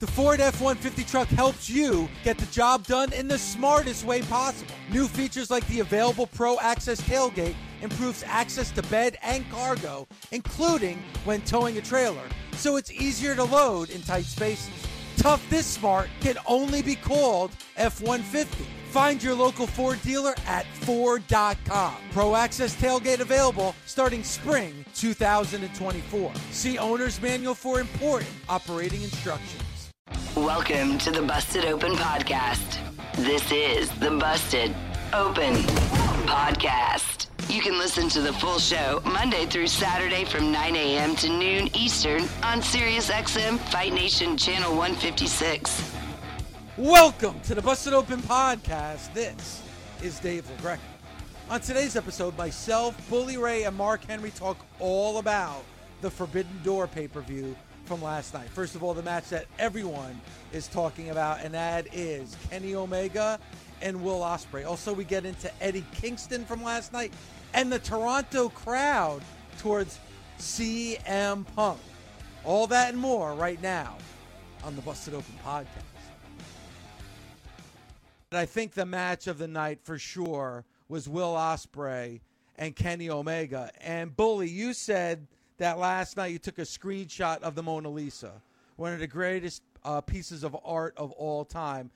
The 0.00 0.08
Ford 0.08 0.40
F 0.40 0.60
150 0.60 1.04
truck 1.08 1.28
helps 1.28 1.70
you 1.70 2.08
get 2.24 2.36
the 2.36 2.46
job 2.46 2.84
done 2.84 3.12
in 3.12 3.28
the 3.28 3.38
smartest 3.38 4.04
way 4.04 4.22
possible. 4.22 4.74
New 4.90 5.06
features 5.06 5.52
like 5.52 5.64
the 5.68 5.78
available 5.78 6.26
Pro 6.26 6.58
Access 6.58 7.00
tailgate 7.00 7.54
improves 7.80 8.24
access 8.26 8.72
to 8.72 8.82
bed 8.82 9.16
and 9.22 9.48
cargo, 9.52 10.08
including 10.32 11.00
when 11.24 11.42
towing 11.42 11.78
a 11.78 11.80
trailer, 11.80 12.28
so 12.56 12.74
it's 12.74 12.90
easier 12.90 13.36
to 13.36 13.44
load 13.44 13.90
in 13.90 14.02
tight 14.02 14.24
spaces. 14.24 14.74
Tough 15.16 15.48
this 15.48 15.64
smart 15.64 16.10
can 16.20 16.38
only 16.44 16.82
be 16.82 16.96
called 16.96 17.52
F 17.76 18.00
150. 18.00 18.64
Find 18.90 19.22
your 19.22 19.34
local 19.34 19.66
Ford 19.68 20.02
dealer 20.02 20.34
at 20.46 20.66
Ford.com. 20.82 21.94
Pro 22.10 22.34
Access 22.34 22.74
tailgate 22.74 23.20
available 23.20 23.76
starting 23.86 24.24
spring 24.24 24.84
2024. 24.96 26.32
See 26.50 26.78
Owner's 26.78 27.22
Manual 27.22 27.54
for 27.54 27.78
important 27.80 28.30
operating 28.48 29.02
instructions. 29.02 29.63
Welcome 30.36 30.98
to 30.98 31.10
the 31.10 31.22
Busted 31.22 31.64
Open 31.64 31.92
Podcast. 31.92 32.78
This 33.14 33.50
is 33.50 33.88
the 34.00 34.10
Busted 34.10 34.74
Open 35.12 35.54
Podcast. 36.26 37.28
You 37.48 37.62
can 37.62 37.78
listen 37.78 38.08
to 38.10 38.20
the 38.20 38.32
full 38.34 38.58
show 38.58 39.00
Monday 39.06 39.46
through 39.46 39.68
Saturday 39.68 40.24
from 40.24 40.52
9 40.52 40.76
a.m. 40.76 41.16
to 41.16 41.28
noon 41.28 41.70
Eastern 41.74 42.22
on 42.42 42.60
SiriusXM 42.60 43.58
Fight 43.70 43.94
Nation 43.94 44.36
Channel 44.36 44.76
156. 44.76 45.94
Welcome 46.76 47.40
to 47.40 47.54
the 47.54 47.62
Busted 47.62 47.94
Open 47.94 48.20
Podcast. 48.20 49.14
This 49.14 49.62
is 50.02 50.18
Dave 50.18 50.46
LaGreca. 50.58 50.80
On 51.48 51.60
today's 51.60 51.96
episode, 51.96 52.36
myself, 52.36 52.94
Bully 53.08 53.38
Ray, 53.38 53.62
and 53.62 53.76
Mark 53.76 54.04
Henry 54.04 54.32
talk 54.32 54.58
all 54.80 55.18
about 55.18 55.64
the 56.02 56.10
Forbidden 56.10 56.60
Door 56.62 56.88
pay 56.88 57.08
per 57.08 57.20
view 57.20 57.56
from 57.84 58.02
last 58.02 58.34
night. 58.34 58.48
First 58.48 58.74
of 58.74 58.82
all, 58.82 58.94
the 58.94 59.02
match 59.02 59.28
that 59.28 59.46
everyone 59.58 60.20
is 60.52 60.68
talking 60.68 61.10
about, 61.10 61.40
and 61.42 61.54
that 61.54 61.94
is 61.94 62.36
Kenny 62.50 62.74
Omega 62.74 63.38
and 63.82 64.02
Will 64.02 64.20
Ospreay. 64.20 64.66
Also, 64.66 64.92
we 64.92 65.04
get 65.04 65.24
into 65.24 65.50
Eddie 65.62 65.84
Kingston 65.92 66.44
from 66.44 66.62
last 66.62 66.92
night 66.92 67.12
and 67.52 67.72
the 67.72 67.78
Toronto 67.78 68.48
crowd 68.48 69.22
towards 69.58 69.98
CM 70.38 71.44
Punk. 71.54 71.78
All 72.44 72.66
that 72.66 72.92
and 72.92 72.98
more 72.98 73.34
right 73.34 73.60
now 73.62 73.96
on 74.64 74.76
the 74.76 74.82
Busted 74.82 75.14
Open 75.14 75.34
podcast. 75.44 75.66
And 78.30 78.38
I 78.38 78.46
think 78.46 78.72
the 78.72 78.86
match 78.86 79.26
of 79.26 79.38
the 79.38 79.46
night 79.46 79.80
for 79.82 79.98
sure 79.98 80.64
was 80.88 81.08
Will 81.08 81.34
Ospreay 81.34 82.20
and 82.56 82.74
Kenny 82.74 83.08
Omega. 83.08 83.70
And 83.80 84.14
Bully, 84.14 84.48
you 84.48 84.72
said 84.72 85.26
that 85.58 85.78
last 85.78 86.16
night 86.16 86.32
you 86.32 86.38
took 86.38 86.58
a 86.58 86.62
screenshot 86.62 87.40
of 87.42 87.54
the 87.54 87.62
Mona 87.62 87.88
Lisa, 87.88 88.42
one 88.76 88.92
of 88.92 89.00
the 89.00 89.06
greatest 89.06 89.62
uh, 89.84 90.00
pieces 90.00 90.44
of 90.44 90.56
art 90.64 90.94
of 90.96 91.12
all 91.12 91.44
time. 91.44 91.90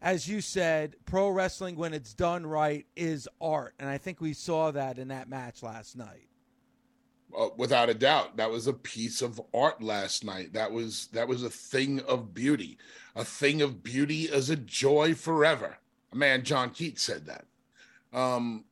As 0.00 0.28
you 0.28 0.40
said, 0.40 0.94
pro 1.06 1.28
wrestling, 1.28 1.76
when 1.76 1.92
it's 1.92 2.14
done 2.14 2.46
right, 2.46 2.86
is 2.94 3.28
art. 3.40 3.74
And 3.78 3.88
I 3.88 3.98
think 3.98 4.20
we 4.20 4.32
saw 4.32 4.70
that 4.70 4.98
in 4.98 5.08
that 5.08 5.28
match 5.28 5.62
last 5.62 5.96
night. 5.96 6.28
Uh, 7.36 7.48
without 7.56 7.90
a 7.90 7.94
doubt, 7.94 8.36
that 8.36 8.50
was 8.50 8.66
a 8.66 8.72
piece 8.72 9.20
of 9.22 9.40
art 9.52 9.82
last 9.82 10.24
night. 10.24 10.52
That 10.52 10.72
was 10.72 11.08
that 11.08 11.28
was 11.28 11.42
a 11.42 11.50
thing 11.50 12.00
of 12.00 12.32
beauty. 12.32 12.78
A 13.16 13.24
thing 13.24 13.60
of 13.60 13.82
beauty 13.82 14.22
is 14.22 14.48
a 14.48 14.56
joy 14.56 15.14
forever. 15.14 15.78
A 16.12 16.16
man, 16.16 16.42
John 16.42 16.70
Keats, 16.70 17.02
said 17.02 17.26
that. 17.26 17.44
Um, 18.12 18.64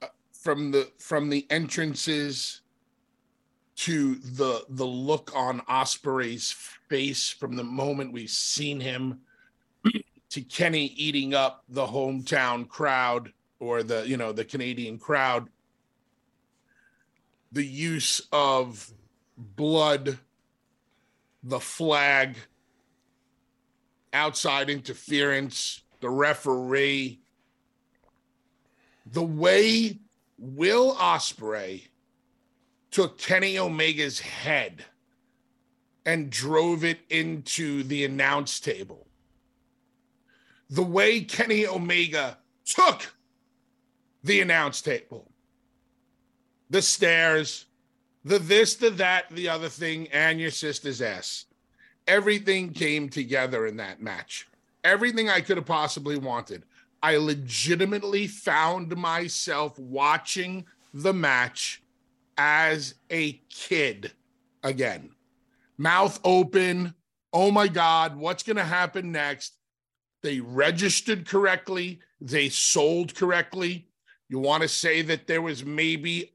uh, 0.00 0.06
from 0.32 0.70
the 0.70 0.90
from 0.96 1.28
the 1.28 1.46
entrances 1.50 2.62
to 3.76 4.14
the 4.16 4.64
the 4.68 4.86
look 4.86 5.30
on 5.34 5.60
Ospreay's 5.62 6.52
face 6.88 7.30
from 7.30 7.56
the 7.56 7.64
moment 7.64 8.12
we've 8.12 8.30
seen 8.30 8.80
him 8.80 9.20
to 10.30 10.40
Kenny 10.40 10.86
eating 10.96 11.34
up 11.34 11.64
the 11.68 11.86
hometown 11.86 12.68
crowd 12.68 13.32
or 13.60 13.82
the 13.82 14.08
you 14.08 14.16
know 14.16 14.32
the 14.32 14.44
Canadian 14.44 14.98
crowd. 14.98 15.48
The 17.52 17.64
use 17.64 18.22
of 18.32 18.92
blood 19.36 20.18
the 21.42 21.60
flag 21.60 22.36
outside 24.12 24.68
interference 24.68 25.82
the 26.00 26.10
referee. 26.10 27.20
The 29.12 29.22
way 29.22 29.98
Will 30.38 30.94
Ospreay 30.96 31.82
took 32.96 33.18
Kenny 33.18 33.58
Omega's 33.58 34.20
head 34.20 34.82
and 36.06 36.30
drove 36.30 36.82
it 36.82 36.98
into 37.10 37.82
the 37.82 38.06
announce 38.06 38.58
table. 38.58 39.06
The 40.70 40.82
way 40.82 41.20
Kenny 41.20 41.66
Omega 41.66 42.38
took 42.64 43.12
the 44.24 44.40
announce 44.40 44.80
table, 44.80 45.30
the 46.70 46.80
stairs, 46.80 47.66
the 48.24 48.38
this, 48.38 48.76
the 48.76 48.88
that, 48.88 49.28
the 49.28 49.50
other 49.50 49.68
thing, 49.68 50.08
and 50.08 50.40
your 50.40 50.50
sister's 50.50 51.02
ass. 51.02 51.44
Everything 52.06 52.72
came 52.72 53.10
together 53.10 53.66
in 53.66 53.76
that 53.76 54.00
match. 54.00 54.48
Everything 54.84 55.28
I 55.28 55.42
could 55.42 55.58
have 55.58 55.66
possibly 55.66 56.16
wanted. 56.16 56.62
I 57.02 57.18
legitimately 57.18 58.26
found 58.26 58.96
myself 58.96 59.78
watching 59.78 60.64
the 60.94 61.12
match 61.12 61.82
as 62.36 62.94
a 63.10 63.32
kid 63.50 64.12
again. 64.62 65.10
Mouth 65.78 66.20
open. 66.24 66.94
Oh 67.32 67.50
my 67.50 67.68
God, 67.68 68.16
what's 68.16 68.42
going 68.42 68.56
to 68.56 68.64
happen 68.64 69.12
next? 69.12 69.56
They 70.22 70.40
registered 70.40 71.28
correctly, 71.28 72.00
they 72.20 72.48
sold 72.48 73.14
correctly. 73.14 73.88
You 74.28 74.38
want 74.38 74.62
to 74.62 74.68
say 74.68 75.02
that 75.02 75.26
there 75.26 75.42
was 75.42 75.64
maybe 75.64 76.34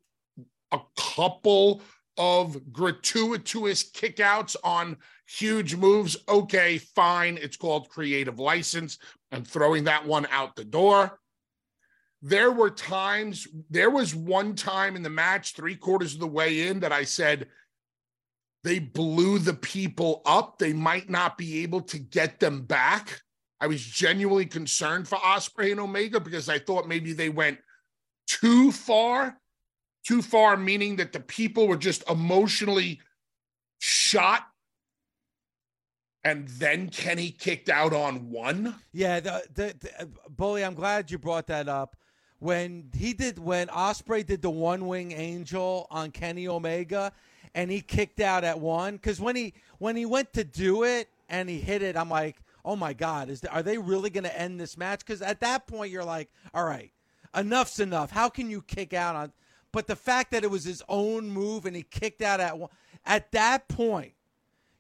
a 0.72 0.80
couple 0.98 1.82
of 2.18 2.72
gratuitous 2.72 3.92
kickouts 3.92 4.56
on 4.64 4.98
huge 5.28 5.76
moves. 5.76 6.16
Okay, 6.30 6.78
fine. 6.78 7.38
It's 7.42 7.58
called 7.58 7.90
creative 7.90 8.40
license. 8.40 8.98
and 9.32 9.48
throwing 9.48 9.86
that 9.86 10.06
one 10.06 10.28
out 10.30 10.56
the 10.56 10.66
door 10.66 11.20
there 12.22 12.52
were 12.52 12.70
times, 12.70 13.48
there 13.70 13.90
was 13.90 14.14
one 14.14 14.56
time 14.56 14.96
in 14.96 15.04
the 15.04 15.10
match, 15.10 15.54
three 15.54 15.76
quarters 15.76 16.14
of 16.14 16.20
the 16.20 16.28
way 16.28 16.68
in, 16.68 16.80
that 16.82 16.92
I 16.92 17.04
said, 17.04 17.48
they 18.64 18.78
blew 18.78 19.40
the 19.40 19.56
people 19.56 20.22
up. 20.26 20.60
They 20.60 20.74
might 20.74 21.10
not 21.10 21.38
be 21.38 21.64
able 21.64 21.82
to 21.82 21.98
get 21.98 22.40
them 22.40 22.62
back. 22.62 23.22
I 23.60 23.68
was 23.68 23.84
genuinely 23.84 24.46
concerned 24.46 25.08
for 25.08 25.18
Ospreay 25.18 25.72
and 25.72 25.80
Omega 25.80 26.20
because 26.20 26.48
I 26.48 26.60
thought 26.60 26.88
maybe 26.88 27.14
they 27.14 27.30
went 27.30 27.58
too 28.28 28.72
far, 28.72 29.40
too 30.06 30.22
far, 30.22 30.58
meaning 30.58 30.98
that 30.98 31.14
the 31.14 31.20
people 31.20 31.68
were 31.68 31.78
just 31.78 32.08
emotionally 32.08 33.02
shot. 33.80 34.44
And 36.24 36.48
then 36.50 36.90
Kenny 36.90 37.32
kicked 37.32 37.70
out 37.70 37.94
on 37.94 38.30
one. 38.30 38.76
Yeah, 38.94 39.20
the, 39.22 39.44
the, 39.56 39.76
the 39.80 40.02
uh, 40.04 40.06
bully. 40.30 40.64
I'm 40.64 40.76
glad 40.76 41.10
you 41.10 41.18
brought 41.18 41.48
that 41.48 41.68
up 41.68 41.96
when 42.42 42.90
he 42.98 43.14
did 43.14 43.38
when 43.38 43.68
Ospreay 43.68 44.26
did 44.26 44.42
the 44.42 44.50
one 44.50 44.88
wing 44.88 45.12
angel 45.12 45.86
on 45.92 46.10
Kenny 46.10 46.48
Omega 46.48 47.14
and 47.54 47.70
he 47.70 47.82
kicked 47.82 48.20
out 48.20 48.44
at 48.44 48.60
one 48.60 48.96
because 48.96 49.22
when 49.22 49.36
he 49.36 49.54
when 49.78 49.96
he 49.96 50.08
went 50.08 50.34
to 50.34 50.44
do 50.44 50.82
it 50.84 51.08
and 51.30 51.48
he 51.48 51.60
hit 51.60 51.84
it, 51.84 51.96
I'm 51.96 52.10
like, 52.10 52.38
oh 52.66 52.76
my 52.76 52.94
god, 52.94 53.30
is 53.30 53.42
there, 53.42 53.54
are 53.54 53.62
they 53.62 53.78
really 53.78 54.10
going 54.10 54.24
to 54.24 54.40
end 54.40 54.60
this 54.60 54.76
match? 54.76 55.02
Because 55.02 55.22
at 55.22 55.40
that 55.42 55.68
point 55.68 55.92
you're 55.92 56.04
like, 56.04 56.32
all 56.52 56.66
right, 56.66 56.92
enough's 57.38 57.80
enough. 57.80 58.10
How 58.10 58.28
can 58.28 58.50
you 58.50 58.64
kick 58.64 58.92
out 58.92 59.16
on? 59.16 59.32
But 59.72 59.86
the 59.86 59.96
fact 59.96 60.32
that 60.32 60.44
it 60.44 60.50
was 60.50 60.64
his 60.64 60.82
own 60.90 61.30
move 61.30 61.68
and 61.68 61.76
he 61.76 61.84
kicked 61.84 62.24
out 62.24 62.40
at 62.40 62.58
one, 62.58 62.72
at 63.06 63.32
that 63.34 63.68
point, 63.68 64.14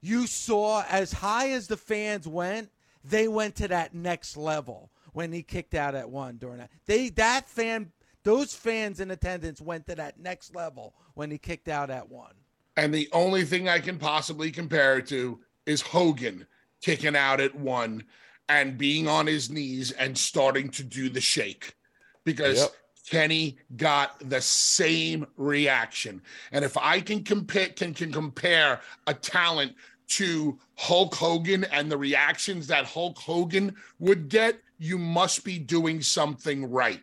you 0.01 0.25
saw 0.25 0.83
as 0.89 1.13
high 1.13 1.51
as 1.51 1.67
the 1.67 1.77
fans 1.77 2.27
went, 2.27 2.71
they 3.03 3.27
went 3.27 3.55
to 3.57 3.67
that 3.67 3.93
next 3.93 4.35
level 4.35 4.89
when 5.13 5.31
he 5.31 5.43
kicked 5.43 5.75
out 5.75 5.95
at 5.95 6.09
one 6.09 6.37
during 6.37 6.59
that. 6.59 6.71
They 6.85 7.09
that 7.09 7.49
fan 7.49 7.91
those 8.23 8.53
fans 8.53 8.99
in 8.99 9.11
attendance 9.11 9.59
went 9.59 9.87
to 9.87 9.95
that 9.95 10.19
next 10.19 10.55
level 10.55 10.93
when 11.15 11.31
he 11.31 11.37
kicked 11.37 11.67
out 11.67 11.89
at 11.89 12.09
one. 12.09 12.33
And 12.77 12.93
the 12.93 13.09
only 13.11 13.43
thing 13.43 13.67
I 13.67 13.79
can 13.79 13.97
possibly 13.97 14.51
compare 14.51 14.99
it 14.99 15.07
to 15.07 15.39
is 15.65 15.81
Hogan 15.81 16.47
kicking 16.81 17.15
out 17.15 17.41
at 17.41 17.55
one 17.55 18.03
and 18.47 18.77
being 18.77 19.07
on 19.07 19.27
his 19.27 19.49
knees 19.49 19.91
and 19.91 20.17
starting 20.17 20.69
to 20.71 20.83
do 20.83 21.09
the 21.09 21.21
shake 21.21 21.75
because 22.23 22.59
Yep. 22.59 22.71
Kenny 23.09 23.57
got 23.75 24.29
the 24.29 24.41
same 24.41 25.25
reaction. 25.35 26.21
And 26.51 26.63
if 26.63 26.77
I 26.77 27.01
can 27.01 27.23
compare 27.23 27.69
can, 27.69 27.93
can 27.93 28.11
compare 28.11 28.79
a 29.07 29.13
talent 29.13 29.75
to 30.11 30.59
Hulk 30.75 31.15
Hogan 31.15 31.63
and 31.65 31.91
the 31.91 31.97
reactions 31.97 32.67
that 32.67 32.85
Hulk 32.85 33.17
Hogan 33.17 33.75
would 33.99 34.27
get, 34.27 34.59
you 34.77 34.97
must 34.97 35.45
be 35.45 35.57
doing 35.57 36.01
something 36.01 36.69
right. 36.69 37.01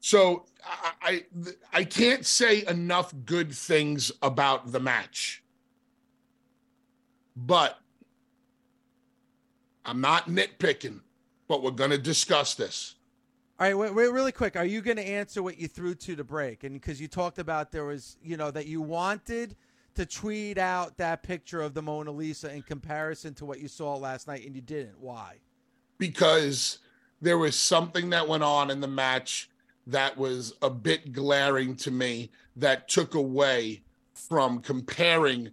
So 0.00 0.46
I 0.64 0.92
I, 1.02 1.24
I 1.72 1.84
can't 1.84 2.24
say 2.24 2.64
enough 2.66 3.12
good 3.24 3.52
things 3.52 4.12
about 4.22 4.70
the 4.72 4.80
match. 4.80 5.42
But 7.36 7.78
I'm 9.84 10.00
not 10.00 10.28
nitpicking, 10.28 11.00
but 11.48 11.62
we're 11.62 11.72
going 11.72 11.90
to 11.90 11.98
discuss 11.98 12.54
this. 12.54 12.94
All 13.58 13.66
right, 13.66 13.74
wait, 13.76 13.94
wait, 13.94 14.12
really 14.12 14.32
quick. 14.32 14.56
Are 14.56 14.64
you 14.64 14.80
going 14.80 14.96
to 14.96 15.06
answer 15.06 15.42
what 15.42 15.58
you 15.58 15.68
threw 15.68 15.94
to 15.96 16.16
the 16.16 16.24
break? 16.24 16.64
And 16.64 16.74
because 16.74 17.00
you 17.00 17.08
talked 17.08 17.38
about 17.38 17.72
there 17.72 17.84
was, 17.84 18.16
you 18.22 18.36
know, 18.36 18.50
that 18.50 18.66
you 18.66 18.80
wanted 18.80 19.56
to 19.94 20.06
tweet 20.06 20.58
out 20.58 20.96
that 20.98 21.22
picture 21.22 21.60
of 21.60 21.74
the 21.74 21.82
Mona 21.82 22.10
Lisa 22.10 22.52
in 22.52 22.62
comparison 22.62 23.34
to 23.34 23.44
what 23.44 23.60
you 23.60 23.68
saw 23.68 23.96
last 23.96 24.26
night, 24.26 24.44
and 24.46 24.54
you 24.54 24.62
didn't. 24.62 24.98
Why? 25.00 25.36
because 25.98 26.78
there 27.20 27.38
was 27.38 27.56
something 27.58 28.10
that 28.10 28.28
went 28.28 28.42
on 28.42 28.70
in 28.70 28.80
the 28.80 28.88
match 28.88 29.48
that 29.86 30.16
was 30.16 30.54
a 30.62 30.70
bit 30.70 31.12
glaring 31.12 31.76
to 31.76 31.90
me 31.90 32.30
that 32.56 32.88
took 32.88 33.14
away 33.14 33.82
from 34.12 34.60
comparing 34.60 35.50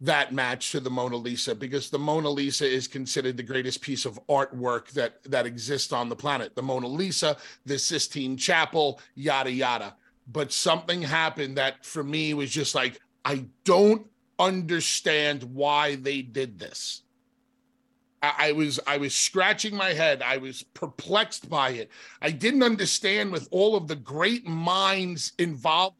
that 0.00 0.34
match 0.34 0.72
to 0.72 0.80
the 0.80 0.90
Mona 0.90 1.16
Lisa 1.16 1.54
because 1.54 1.88
the 1.88 1.98
Mona 1.98 2.28
Lisa 2.28 2.66
is 2.66 2.88
considered 2.88 3.36
the 3.36 3.42
greatest 3.42 3.80
piece 3.80 4.04
of 4.04 4.18
artwork 4.28 4.90
that 4.90 5.22
that 5.24 5.46
exists 5.46 5.92
on 5.92 6.08
the 6.08 6.16
planet. 6.16 6.54
The 6.54 6.62
Mona 6.62 6.88
Lisa, 6.88 7.36
the 7.64 7.78
Sistine 7.78 8.36
Chapel, 8.36 9.00
yada 9.14 9.50
yada. 9.50 9.96
But 10.26 10.52
something 10.52 11.02
happened 11.02 11.56
that 11.58 11.84
for 11.84 12.02
me 12.02 12.34
was 12.34 12.50
just 12.50 12.74
like 12.74 13.00
I 13.24 13.46
don't 13.64 14.06
understand 14.38 15.42
why 15.42 15.96
they 15.96 16.22
did 16.22 16.58
this. 16.58 17.02
I, 18.22 18.48
I 18.48 18.52
was 18.52 18.80
I 18.86 18.96
was 18.96 19.14
scratching 19.14 19.76
my 19.76 19.92
head. 19.92 20.22
I 20.22 20.38
was 20.38 20.62
perplexed 20.62 21.48
by 21.48 21.70
it. 21.70 21.90
I 22.20 22.30
didn't 22.30 22.62
understand 22.62 23.32
with 23.32 23.48
all 23.50 23.76
of 23.76 23.88
the 23.88 23.96
great 23.96 24.46
minds 24.46 25.32
involved 25.38 25.96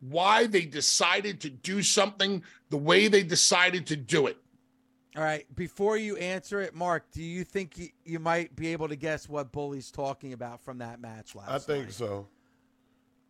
why 0.00 0.46
they 0.46 0.62
decided 0.62 1.40
to 1.40 1.50
do 1.50 1.82
something 1.82 2.42
the 2.70 2.76
way 2.76 3.08
they 3.08 3.22
decided 3.22 3.86
to 3.88 3.96
do 3.96 4.26
it. 4.26 4.36
All 5.16 5.24
right, 5.24 5.44
before 5.56 5.96
you 5.96 6.16
answer 6.18 6.60
it, 6.60 6.74
Mark, 6.74 7.10
do 7.10 7.22
you 7.22 7.42
think 7.42 7.76
you, 7.76 7.88
you 8.04 8.18
might 8.20 8.54
be 8.54 8.68
able 8.68 8.88
to 8.88 8.94
guess 8.94 9.28
what 9.28 9.50
Bully's 9.50 9.90
talking 9.90 10.32
about 10.32 10.62
from 10.62 10.78
that 10.78 11.00
match 11.00 11.34
last 11.34 11.48
night? 11.48 11.54
I 11.54 11.58
think 11.58 11.84
night? 11.86 11.94
so. 11.94 12.28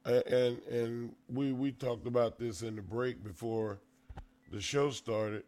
And 0.08 0.58
and 0.70 1.14
we 1.28 1.52
we 1.52 1.70
talked 1.72 2.06
about 2.06 2.38
this 2.38 2.62
in 2.62 2.76
the 2.76 2.82
break 2.82 3.22
before 3.22 3.78
the 4.50 4.60
show 4.60 4.90
started, 4.90 5.44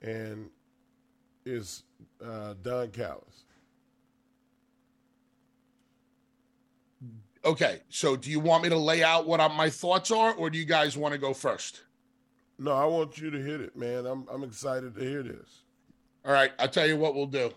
and 0.00 0.48
it's 1.44 1.82
uh, 2.24 2.54
Don 2.62 2.88
Callis. 2.88 3.44
Okay, 7.44 7.80
so 7.90 8.16
do 8.16 8.30
you 8.30 8.40
want 8.40 8.62
me 8.62 8.70
to 8.70 8.78
lay 8.78 9.02
out 9.02 9.26
what 9.26 9.46
my 9.52 9.68
thoughts 9.68 10.10
are, 10.10 10.32
or 10.34 10.48
do 10.48 10.56
you 10.56 10.64
guys 10.64 10.96
want 10.96 11.12
to 11.12 11.18
go 11.18 11.34
first? 11.34 11.82
No, 12.58 12.72
I 12.72 12.86
want 12.86 13.18
you 13.18 13.30
to 13.30 13.42
hit 13.42 13.60
it, 13.60 13.76
man. 13.76 14.06
I'm 14.06 14.26
I'm 14.32 14.42
excited 14.42 14.94
to 14.94 15.00
hear 15.02 15.22
this. 15.22 15.64
All 16.24 16.32
right, 16.32 16.52
I'll 16.58 16.68
tell 16.68 16.86
you 16.86 16.96
what 16.96 17.14
we'll 17.14 17.26
do. 17.26 17.52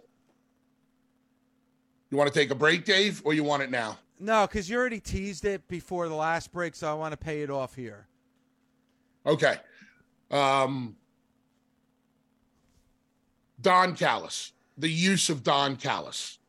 You 2.10 2.18
want 2.18 2.34
to 2.34 2.38
take 2.38 2.52
a 2.52 2.56
break, 2.56 2.84
Dave, 2.84 3.22
or 3.24 3.34
you 3.34 3.44
want 3.46 3.64
it 3.64 3.72
now? 3.72 4.00
No, 4.19 4.47
because 4.47 4.69
you 4.69 4.77
already 4.77 5.00
teased 5.00 5.45
it 5.45 5.67
before 5.67 6.07
the 6.07 6.15
last 6.15 6.51
break, 6.51 6.75
so 6.75 6.89
I 6.89 6.94
want 6.94 7.12
to 7.12 7.17
pay 7.17 7.41
it 7.41 7.50
off 7.50 7.75
here. 7.75 8.07
Okay. 9.25 9.56
Um, 10.31 10.95
Don 13.62 13.95
Callis, 13.95 14.53
the 14.77 14.89
use 14.89 15.29
of 15.29 15.44
Don 15.44 15.75
Callis. 15.75 16.39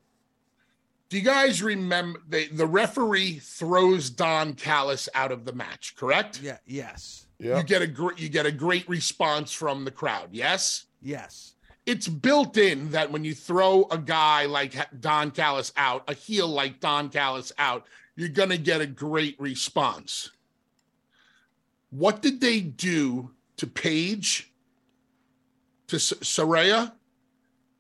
Do 1.08 1.16
you 1.16 1.22
guys 1.22 1.62
remember 1.62 2.20
the, 2.28 2.48
the 2.48 2.66
referee 2.66 3.38
throws 3.38 4.10
Don 4.10 4.54
Callis 4.54 5.08
out 5.14 5.30
of 5.30 5.44
the 5.44 5.52
match, 5.52 5.94
correct? 5.96 6.40
Yeah. 6.42 6.58
Yes. 6.66 7.26
Yeah, 7.38 7.58
You 7.58 7.64
get 7.64 7.82
a 7.82 7.86
great 7.86 8.18
you 8.18 8.28
get 8.28 8.46
a 8.46 8.52
great 8.52 8.88
response 8.88 9.52
from 9.52 9.84
the 9.84 9.90
crowd. 9.90 10.28
Yes? 10.32 10.86
Yes. 11.02 11.54
It's 11.86 12.08
built 12.08 12.56
in 12.56 12.90
that 12.90 13.12
when 13.12 13.24
you 13.24 13.32
throw 13.32 13.86
a 13.92 13.98
guy 13.98 14.46
like 14.46 14.74
Don 15.00 15.30
Callis 15.30 15.72
out, 15.76 16.02
a 16.08 16.14
heel 16.14 16.48
like 16.48 16.80
Don 16.80 17.08
Callis 17.08 17.52
out, 17.58 17.86
you're 18.16 18.28
going 18.28 18.50
to 18.50 18.58
get 18.58 18.80
a 18.80 18.86
great 18.86 19.40
response. 19.40 20.30
What 21.90 22.22
did 22.22 22.40
they 22.40 22.60
do 22.60 23.30
to 23.58 23.68
Paige, 23.68 24.52
to 25.86 25.96
S- 25.96 26.12
Saraya, 26.22 26.92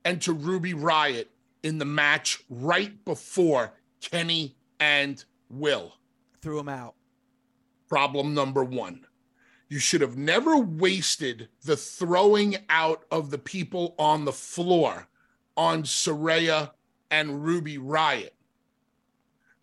and 0.04 0.22
to 0.22 0.32
Ruby 0.32 0.72
Riott 0.72 1.26
in 1.64 1.78
the 1.78 1.84
match 1.84 2.44
right 2.48 3.04
before 3.04 3.72
Kenny 4.00 4.54
and 4.78 5.24
Will? 5.50 5.94
Threw 6.42 6.60
him 6.60 6.68
out. 6.68 6.94
Problem 7.88 8.34
number 8.34 8.62
one. 8.62 9.04
You 9.68 9.78
should 9.78 10.00
have 10.00 10.16
never 10.16 10.56
wasted 10.56 11.48
the 11.64 11.76
throwing 11.76 12.56
out 12.68 13.04
of 13.10 13.30
the 13.30 13.38
people 13.38 13.94
on 13.98 14.24
the 14.24 14.32
floor 14.32 15.08
on 15.56 15.82
Saraya 15.82 16.70
and 17.10 17.44
Ruby 17.44 17.78
Riott 17.78 18.30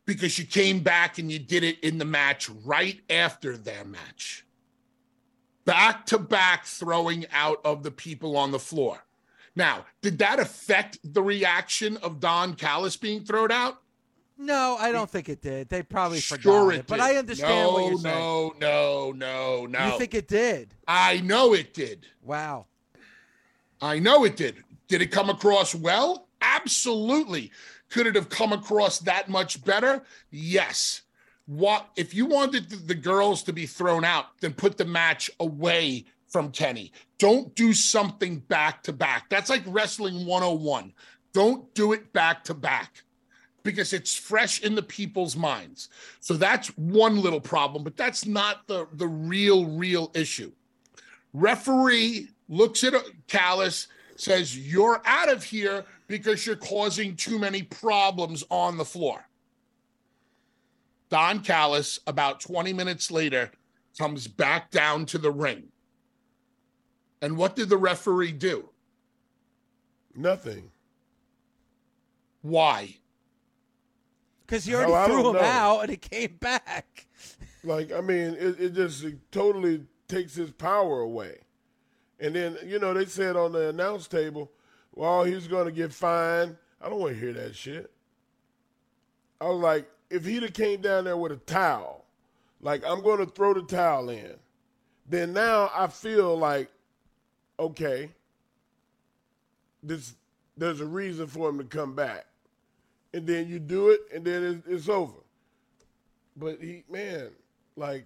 because 0.05 0.37
you 0.37 0.45
came 0.45 0.81
back 0.81 1.17
and 1.17 1.31
you 1.31 1.39
did 1.39 1.63
it 1.63 1.79
in 1.79 1.97
the 1.97 2.05
match 2.05 2.49
right 2.49 2.99
after 3.09 3.55
their 3.55 3.85
match. 3.85 4.45
Back 5.65 6.05
to 6.07 6.19
back 6.19 6.65
throwing 6.65 7.25
out 7.31 7.61
of 7.63 7.83
the 7.83 7.91
people 7.91 8.35
on 8.35 8.51
the 8.51 8.59
floor. 8.59 9.05
Now, 9.55 9.85
did 10.01 10.17
that 10.17 10.39
affect 10.39 10.99
the 11.03 11.21
reaction 11.21 11.97
of 11.97 12.19
Don 12.19 12.55
Callis 12.55 12.97
being 12.97 13.23
thrown 13.23 13.51
out? 13.51 13.82
No, 14.37 14.77
I 14.79 14.91
don't 14.91 15.09
think 15.09 15.29
it 15.29 15.41
did. 15.41 15.69
They 15.69 15.83
probably 15.83 16.19
forgot 16.19 16.43
Sure 16.43 16.71
it, 16.71 16.79
it 16.79 16.87
but. 16.87 16.99
I 16.99 17.17
understand 17.17 17.49
no, 17.49 17.71
what 17.71 17.89
you're 17.89 17.97
saying. 17.99 18.15
No, 18.17 18.53
no, 18.59 19.11
no, 19.11 19.65
no. 19.67 19.91
You 19.91 19.97
think 19.97 20.13
it 20.13 20.27
did? 20.27 20.73
I 20.87 21.21
know 21.21 21.53
it 21.53 21.73
did. 21.73 22.07
Wow. 22.21 22.65
I 23.81 23.99
know 23.99 24.23
it 24.23 24.35
did. 24.35 24.63
Did 24.87 25.01
it 25.01 25.11
come 25.11 25.29
across 25.29 25.75
well? 25.75 26.27
Absolutely. 26.41 27.51
Could 27.89 28.07
it 28.07 28.15
have 28.15 28.29
come 28.29 28.53
across 28.53 28.99
that 28.99 29.29
much 29.29 29.63
better? 29.63 30.03
Yes. 30.31 31.03
What 31.45 31.89
if 31.95 32.13
you 32.13 32.25
wanted 32.25 32.69
the, 32.69 32.77
the 32.77 32.95
girls 32.95 33.43
to 33.43 33.53
be 33.53 33.65
thrown 33.65 34.03
out, 34.03 34.39
then 34.39 34.53
put 34.53 34.77
the 34.77 34.85
match 34.85 35.29
away 35.39 36.05
from 36.27 36.51
Kenny. 36.51 36.91
Don't 37.19 37.53
do 37.55 37.73
something 37.73 38.39
back 38.39 38.81
to 38.83 38.93
back. 38.93 39.29
That's 39.29 39.49
like 39.49 39.63
wrestling 39.67 40.25
101. 40.25 40.91
Don't 41.33 41.73
do 41.75 41.93
it 41.93 42.11
back 42.11 42.43
to 42.45 42.53
back 42.53 43.02
because 43.63 43.93
it's 43.93 44.15
fresh 44.15 44.61
in 44.61 44.75
the 44.75 44.83
people's 44.83 45.35
minds. 45.35 45.89
So 46.19 46.35
that's 46.35 46.67
one 46.77 47.21
little 47.21 47.41
problem, 47.41 47.83
but 47.83 47.97
that's 47.97 48.25
not 48.25 48.67
the 48.67 48.87
the 48.93 49.07
real 49.07 49.65
real 49.65 50.11
issue. 50.13 50.51
Referee 51.33 52.27
looks 52.47 52.83
at 52.83 52.93
Callis, 53.27 53.87
says, 54.15 54.57
You're 54.57 55.01
out 55.05 55.31
of 55.31 55.43
here 55.43 55.85
because 56.07 56.45
you're 56.45 56.55
causing 56.55 57.15
too 57.15 57.39
many 57.39 57.63
problems 57.63 58.43
on 58.49 58.77
the 58.77 58.85
floor. 58.85 59.25
Don 61.09 61.39
Callis, 61.39 61.99
about 62.07 62.39
20 62.39 62.73
minutes 62.73 63.11
later, 63.11 63.51
comes 63.97 64.27
back 64.27 64.71
down 64.71 65.05
to 65.07 65.17
the 65.17 65.31
ring. 65.31 65.63
And 67.21 67.37
what 67.37 67.55
did 67.55 67.69
the 67.69 67.77
referee 67.77 68.33
do? 68.33 68.69
nothing. 70.15 70.69
Why? 72.41 72.97
Because 74.45 74.65
he 74.65 74.75
already 74.75 75.11
threw 75.11 75.29
him 75.29 75.35
know. 75.35 75.41
out 75.41 75.81
and 75.81 75.89
he 75.89 75.97
came 75.97 76.37
back. 76.39 77.07
Like 77.65 77.93
I 77.93 78.01
mean, 78.01 78.35
it, 78.37 78.59
it 78.59 78.73
just 78.73 79.05
it 79.05 79.15
totally 79.31 79.85
takes 80.09 80.35
his 80.35 80.51
power 80.51 80.99
away. 80.99 81.37
And 82.19 82.35
then 82.35 82.57
you 82.65 82.77
know 82.77 82.93
they 82.93 83.05
said 83.05 83.37
on 83.37 83.53
the 83.53 83.69
announce 83.69 84.05
table, 84.09 84.51
well, 84.93 85.23
he's 85.23 85.47
going 85.47 85.67
to 85.67 85.71
get 85.71 85.93
fined. 85.93 86.57
I 86.81 86.89
don't 86.89 86.99
want 86.99 87.13
to 87.13 87.19
hear 87.21 87.31
that 87.31 87.55
shit. 87.55 87.89
I 89.39 89.45
was 89.45 89.61
like, 89.61 89.89
if 90.09 90.25
he'd 90.25 90.43
have 90.43 90.53
came 90.53 90.81
down 90.81 91.05
there 91.05 91.17
with 91.17 91.31
a 91.31 91.37
towel, 91.37 92.05
like 92.61 92.83
I'm 92.85 93.01
going 93.01 93.19
to 93.19 93.25
throw 93.25 93.53
the 93.53 93.63
towel 93.63 94.09
in, 94.09 94.35
then 95.07 95.33
now 95.33 95.71
I 95.73 95.87
feel 95.87 96.37
like, 96.37 96.69
okay, 97.59 98.09
this 99.81 100.15
there's 100.55 100.81
a 100.81 100.85
reason 100.85 101.27
for 101.27 101.49
him 101.49 101.57
to 101.57 101.63
come 101.63 101.95
back, 101.95 102.25
and 103.13 103.27
then 103.27 103.47
you 103.47 103.59
do 103.59 103.89
it, 103.89 104.01
and 104.13 104.25
then 104.25 104.43
it's, 104.43 104.67
it's 104.67 104.89
over. 104.89 105.13
But 106.35 106.59
he, 106.61 106.83
man, 106.89 107.29
like 107.75 108.05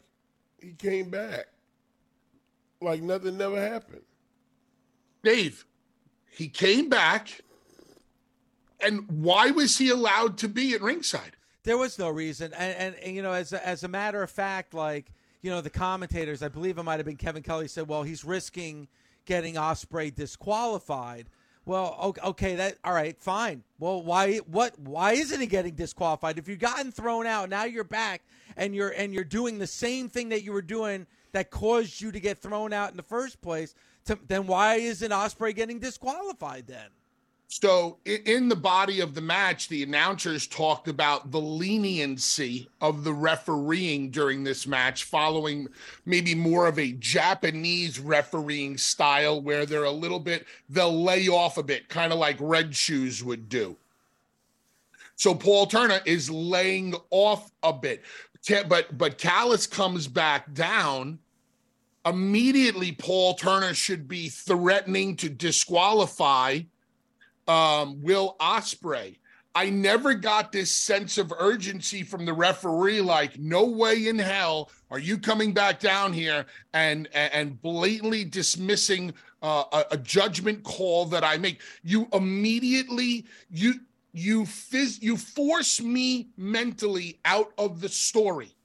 he 0.61 0.71
came 0.71 1.09
back, 1.09 1.47
like 2.81 3.01
nothing 3.01 3.37
never 3.37 3.59
happened. 3.59 4.01
Dave, 5.23 5.65
He 6.29 6.47
came 6.47 6.89
back. 6.89 7.41
And 8.79 9.09
why 9.09 9.49
was 9.49 9.77
he 9.77 9.89
allowed 9.89 10.37
to 10.37 10.47
be 10.47 10.75
at 10.75 10.81
ringside? 10.81 11.35
There 11.63 11.77
was 11.77 11.97
no 11.97 12.09
reason. 12.09 12.53
And, 12.53 12.75
and, 12.77 12.95
and 12.95 13.15
you 13.15 13.23
know, 13.23 13.31
as 13.31 13.51
a, 13.51 13.67
as 13.67 13.83
a 13.83 13.87
matter 13.87 14.21
of 14.21 14.29
fact, 14.29 14.75
like, 14.75 15.11
you 15.41 15.49
know, 15.49 15.61
the 15.61 15.71
commentators, 15.71 16.43
I 16.43 16.47
believe 16.47 16.77
it 16.77 16.83
might 16.83 16.97
have 16.97 17.05
been 17.05 17.17
Kevin 17.17 17.41
Kelly 17.41 17.67
said, 17.67 17.87
well, 17.87 18.03
he's 18.03 18.23
risking 18.23 18.87
getting 19.25 19.55
Ospreay 19.55 20.13
disqualified. 20.13 21.27
Well, 21.67 22.15
okay, 22.23 22.55
that 22.55 22.77
all 22.85 22.93
right, 22.93 23.19
fine. 23.19 23.61
Well, 23.77 24.01
why 24.01 24.37
what 24.37 24.79
why 24.79 25.13
isn't 25.13 25.41
he 25.41 25.47
getting 25.47 25.75
disqualified? 25.75 26.37
If 26.37 26.47
you've 26.47 26.59
gotten 26.59 26.93
thrown 26.93 27.27
out, 27.27 27.49
now 27.49 27.65
you're 27.65 27.83
back 27.83 28.21
and 28.55 28.73
you're 28.73 28.91
and 28.91 29.13
you're 29.13 29.25
doing 29.25 29.59
the 29.59 29.67
same 29.67 30.07
thing 30.07 30.29
that 30.29 30.43
you 30.43 30.53
were 30.53 30.61
doing 30.61 31.05
that 31.33 31.51
caused 31.51 31.99
you 31.99 32.13
to 32.13 32.21
get 32.21 32.37
thrown 32.37 32.71
out 32.71 32.91
in 32.91 32.95
the 32.95 33.03
first 33.03 33.41
place. 33.41 33.75
To, 34.05 34.17
then 34.29 34.47
why 34.47 34.75
isn't 34.75 35.11
Ospreay 35.11 35.53
getting 35.53 35.79
disqualified 35.79 36.67
then? 36.67 36.87
So, 37.49 37.97
in 38.03 38.49
the 38.49 38.57
body 38.57 38.99
of 38.99 39.15
the 39.15 39.21
match, 39.21 39.69
the 39.69 39.81
announcers 39.81 40.47
talked 40.47 40.89
about 40.89 41.31
the 41.31 41.39
leniency 41.39 42.67
of 42.81 43.05
the 43.05 43.13
refereeing 43.13 44.11
during 44.11 44.43
this 44.43 44.67
match, 44.67 45.05
following 45.05 45.69
maybe 46.05 46.35
more 46.35 46.67
of 46.67 46.77
a 46.77 46.91
Japanese 46.91 48.01
refereeing 48.01 48.77
style 48.77 49.39
where 49.39 49.65
they're 49.65 49.85
a 49.85 49.91
little 49.91 50.19
bit, 50.19 50.45
they'll 50.69 51.03
lay 51.03 51.29
off 51.29 51.57
a 51.57 51.63
bit, 51.63 51.87
kind 51.87 52.11
of 52.11 52.19
like 52.19 52.35
Red 52.41 52.75
Shoes 52.75 53.23
would 53.23 53.47
do. 53.47 53.77
So, 55.15 55.33
Paul 55.33 55.67
Turner 55.67 56.01
is 56.05 56.29
laying 56.29 56.95
off 57.11 57.49
a 57.63 57.71
bit. 57.71 58.03
But, 58.67 58.97
but 58.97 59.17
Callis 59.17 59.67
comes 59.67 60.05
back 60.09 60.53
down. 60.53 61.19
Immediately, 62.05 62.91
Paul 62.91 63.35
Turner 63.35 63.73
should 63.73 64.09
be 64.09 64.27
threatening 64.27 65.15
to 65.15 65.29
disqualify 65.29 66.59
um, 67.47 68.01
Will 68.01 68.35
Ospreay. 68.39 69.17
I 69.55 69.71
never 69.71 70.13
got 70.13 70.51
this 70.51 70.69
sense 70.69 71.17
of 71.17 71.33
urgency 71.35 72.03
from 72.03 72.25
the 72.25 72.33
referee. 72.33 73.01
Like, 73.01 73.39
no 73.39 73.65
way 73.65 74.07
in 74.07 74.19
hell 74.19 74.69
are 74.91 74.99
you 74.99 75.17
coming 75.17 75.51
back 75.51 75.79
down 75.79 76.13
here 76.13 76.45
and 76.73 77.07
and 77.11 77.59
blatantly 77.59 78.23
dismissing 78.23 79.15
uh, 79.41 79.63
a, 79.71 79.85
a 79.91 79.97
judgment 79.97 80.63
call 80.63 81.05
that 81.05 81.23
I 81.23 81.37
make. 81.37 81.61
You 81.83 82.07
immediately 82.13 83.25
you 83.49 83.79
you 84.13 84.45
you 84.99 85.17
force 85.17 85.81
me 85.81 86.29
mentally 86.37 87.19
out 87.25 87.51
of 87.57 87.81
the 87.81 87.89
story. 87.89 88.55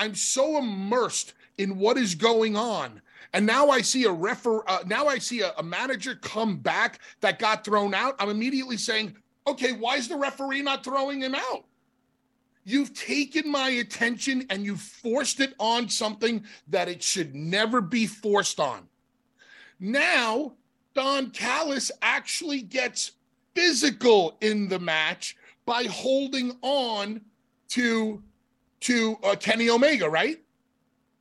I'm 0.00 0.16
so 0.16 0.58
immersed 0.58 1.34
in 1.58 1.78
what 1.78 1.96
is 1.96 2.14
going 2.14 2.56
on 2.56 3.00
and 3.32 3.46
now 3.46 3.68
I 3.68 3.80
see 3.80 4.04
a 4.04 4.12
refer. 4.12 4.62
Uh, 4.66 4.80
now 4.86 5.06
I 5.06 5.18
see 5.18 5.40
a, 5.40 5.52
a 5.58 5.62
manager 5.62 6.16
come 6.16 6.56
back 6.56 7.00
that 7.20 7.38
got 7.38 7.64
thrown 7.64 7.94
out. 7.94 8.16
I'm 8.18 8.28
immediately 8.28 8.76
saying, 8.76 9.16
okay, 9.46 9.72
why 9.72 9.96
is 9.96 10.08
the 10.08 10.16
referee 10.16 10.62
not 10.62 10.84
throwing 10.84 11.20
him 11.22 11.34
out? 11.34 11.64
You've 12.64 12.92
taken 12.92 13.50
my 13.50 13.70
attention 13.70 14.46
and 14.50 14.64
you've 14.64 14.80
forced 14.80 15.40
it 15.40 15.54
on 15.58 15.88
something 15.88 16.44
that 16.68 16.88
it 16.88 17.02
should 17.02 17.34
never 17.34 17.80
be 17.80 18.06
forced 18.06 18.60
on. 18.60 18.88
Now, 19.78 20.52
Don 20.94 21.30
Callis 21.30 21.90
actually 22.02 22.62
gets 22.62 23.12
physical 23.54 24.36
in 24.40 24.68
the 24.68 24.78
match 24.78 25.36
by 25.64 25.84
holding 25.84 26.56
on 26.62 27.20
to 27.70 28.22
to 28.80 29.18
uh, 29.22 29.36
Kenny 29.36 29.68
Omega, 29.68 30.08
right? 30.08 30.42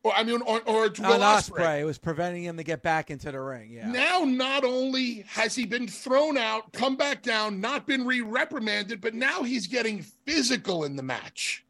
Or 0.03 0.13
I 0.13 0.23
mean, 0.23 0.41
or, 0.41 0.61
or 0.61 0.89
Will 0.89 1.05
on 1.05 1.19
Ospreay. 1.19 1.81
It 1.81 1.85
was 1.85 1.97
preventing 1.97 2.43
him 2.43 2.55
to 2.57 2.63
get 2.63 2.81
back 2.81 3.11
into 3.11 3.31
the 3.31 3.41
ring. 3.41 3.71
Yeah. 3.71 3.91
Now, 3.91 4.23
not 4.23 4.63
only 4.63 5.25
has 5.27 5.55
he 5.55 5.65
been 5.65 5.87
thrown 5.87 6.37
out, 6.37 6.71
come 6.71 6.95
back 6.95 7.21
down, 7.21 7.59
not 7.59 7.85
been 7.85 8.05
re-reprimanded, 8.05 9.01
but 9.01 9.13
now 9.13 9.43
he's 9.43 9.67
getting 9.67 10.01
physical 10.01 10.85
in 10.85 10.95
the 10.95 11.03
match. 11.03 11.65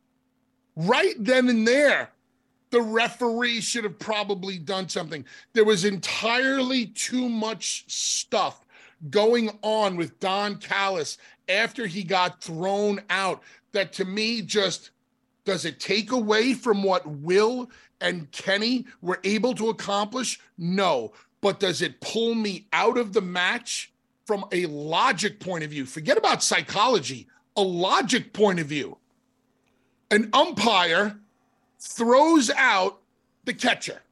Right 0.76 1.16
then 1.18 1.50
and 1.50 1.68
there, 1.68 2.12
the 2.70 2.82
referee 2.82 3.62
should 3.62 3.84
have 3.84 3.98
probably 3.98 4.60
done 4.60 4.88
something. 4.88 5.26
There 5.54 5.66
was 5.66 5.84
entirely 5.84 6.86
too 6.88 7.28
much 7.30 7.86
stuff 7.88 8.64
going 9.10 9.50
on 9.64 9.96
with 9.96 10.20
Don 10.20 10.58
Callis 10.58 11.18
after 11.48 11.88
he 11.88 12.04
got 12.04 12.44
thrown 12.44 13.02
out 13.10 13.42
that 13.72 13.94
to 13.94 14.06
me 14.06 14.42
just 14.42 14.92
does 15.50 15.66
it 15.66 15.80
take 15.80 16.12
away 16.12 16.54
from 16.54 16.84
what 16.84 17.08
Will 17.08 17.72
and 18.02 18.30
Kenny 18.32 18.86
were 19.02 19.20
able 19.24 19.56
to 19.56 19.70
accomplish? 19.70 20.40
No. 20.60 21.12
But 21.42 21.60
does 21.60 21.82
it 21.82 22.02
pull 22.02 22.36
me 22.36 22.68
out 22.72 23.00
of 23.00 23.14
the 23.14 23.22
match 23.22 23.92
from 24.28 24.46
a 24.52 24.68
logic 24.68 25.40
point 25.40 25.64
of 25.64 25.72
view? 25.72 25.88
Forget 25.88 26.20
about 26.20 26.44
psychology, 26.44 27.28
a 27.58 27.64
logic 27.64 28.32
point 28.32 28.60
of 28.60 28.68
view. 28.68 29.00
An 30.12 30.30
umpire 30.34 31.18
throws 31.80 32.52
out 32.52 33.00
the 33.46 33.54
catcher, 33.56 34.04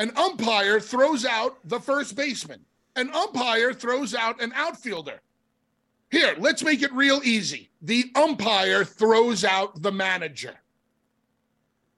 an 0.00 0.10
umpire 0.16 0.80
throws 0.80 1.24
out 1.24 1.58
the 1.64 1.78
first 1.78 2.16
baseman, 2.16 2.58
an 2.96 3.08
umpire 3.12 3.72
throws 3.72 4.16
out 4.16 4.42
an 4.42 4.52
outfielder. 4.56 5.20
Here, 6.10 6.34
let's 6.38 6.64
make 6.64 6.82
it 6.82 6.92
real 6.92 7.20
easy. 7.22 7.70
The 7.82 8.10
umpire 8.16 8.84
throws 8.84 9.44
out 9.44 9.80
the 9.80 9.92
manager. 9.92 10.54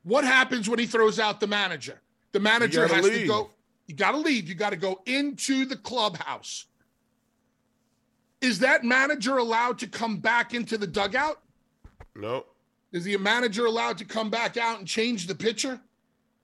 What 0.04 0.24
happens 0.24 0.68
when 0.68 0.78
he 0.78 0.86
throws 0.86 1.18
out 1.18 1.40
the 1.40 1.46
manager? 1.46 2.00
The 2.32 2.40
manager 2.40 2.86
has 2.86 3.04
leave. 3.04 3.22
to 3.22 3.26
go. 3.26 3.50
You 3.86 3.94
got 3.94 4.12
to 4.12 4.18
leave. 4.18 4.48
You 4.48 4.54
got 4.54 4.70
to 4.70 4.76
go 4.76 5.00
into 5.06 5.64
the 5.64 5.76
clubhouse. 5.76 6.66
Is 8.40 8.58
that 8.60 8.84
manager 8.84 9.38
allowed 9.38 9.78
to 9.78 9.86
come 9.86 10.18
back 10.18 10.54
into 10.54 10.76
the 10.76 10.86
dugout? 10.86 11.40
No. 12.14 12.44
Is 12.92 13.04
the 13.04 13.16
manager 13.16 13.66
allowed 13.66 13.98
to 13.98 14.04
come 14.04 14.30
back 14.30 14.56
out 14.56 14.78
and 14.78 14.86
change 14.86 15.26
the 15.26 15.34
pitcher? 15.34 15.80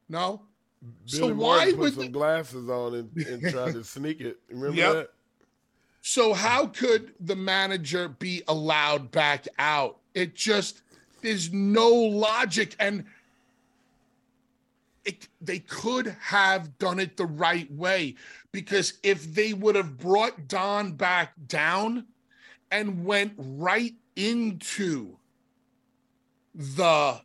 No. 0.08 0.42
Billy 0.82 1.28
so 1.28 1.34
why 1.34 1.72
put 1.72 1.94
some 1.94 2.04
the... 2.04 2.08
glasses 2.08 2.68
on 2.68 2.94
and, 2.94 3.16
and 3.26 3.42
try 3.52 3.70
to 3.70 3.84
sneak 3.84 4.20
it? 4.20 4.38
Remember 4.48 4.76
yep. 4.76 4.92
that? 4.94 5.10
So 6.00 6.32
how 6.32 6.66
could 6.66 7.12
the 7.20 7.36
manager 7.36 8.08
be 8.08 8.42
allowed 8.48 9.10
back 9.10 9.46
out? 9.58 9.98
It 10.14 10.34
just 10.34 10.82
there's 11.20 11.52
no 11.52 11.90
logic 11.90 12.74
and 12.80 13.04
it, 15.10 15.28
they 15.40 15.58
could 15.58 16.16
have 16.20 16.78
done 16.78 17.00
it 17.00 17.16
the 17.16 17.26
right 17.26 17.70
way 17.72 18.14
because 18.52 18.94
if 19.02 19.34
they 19.34 19.52
would 19.52 19.74
have 19.74 19.98
brought 19.98 20.48
Don 20.48 20.92
back 20.92 21.32
down 21.46 22.06
and 22.70 23.04
went 23.04 23.32
right 23.36 23.94
into 24.16 25.16
the 26.54 27.20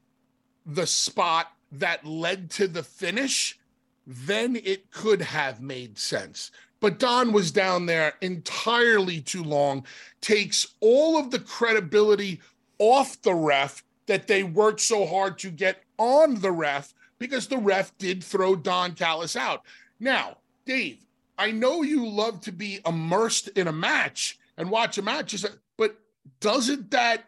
the 0.66 0.88
spot 0.88 1.52
that 1.72 2.06
led 2.06 2.50
to 2.50 2.68
the 2.68 2.82
finish, 2.82 3.60
then 4.08 4.56
it 4.56 4.90
could 4.90 5.22
have 5.22 5.62
made 5.62 6.00
sense. 6.00 6.50
But 6.80 6.98
Don 6.98 7.32
was 7.32 7.52
down 7.52 7.86
there 7.86 8.14
entirely 8.22 9.22
too 9.22 9.44
long, 9.44 9.86
takes 10.22 10.68
all 10.80 11.18
of 11.18 11.30
the 11.30 11.40
credibility 11.40 12.42
off 12.80 13.22
the 13.22 13.36
ref 13.36 13.84
that 14.08 14.28
they 14.28 14.44
worked 14.44 14.82
so 14.82 15.06
hard 15.06 15.38
to 15.40 15.52
get 15.52 15.84
on 15.98 16.42
the 16.42 16.52
ref 16.52 16.94
because 17.20 17.48
the 17.48 17.58
ref 17.58 17.98
did 17.98 18.24
throw 18.24 18.56
Don 18.56 18.94
Callis 18.94 19.36
out. 19.36 19.64
Now, 20.00 20.38
Dave, 20.66 21.06
I 21.38 21.52
know 21.52 21.82
you 21.82 22.08
love 22.08 22.42
to 22.42 22.52
be 22.52 22.80
immersed 22.86 23.50
in 23.50 23.68
a 23.68 23.74
match 23.74 24.40
and 24.58 24.70
watch 24.70 24.98
a 24.98 25.02
match, 25.02 25.44
but 25.78 25.98
doesn't 26.40 26.92
that 26.92 27.26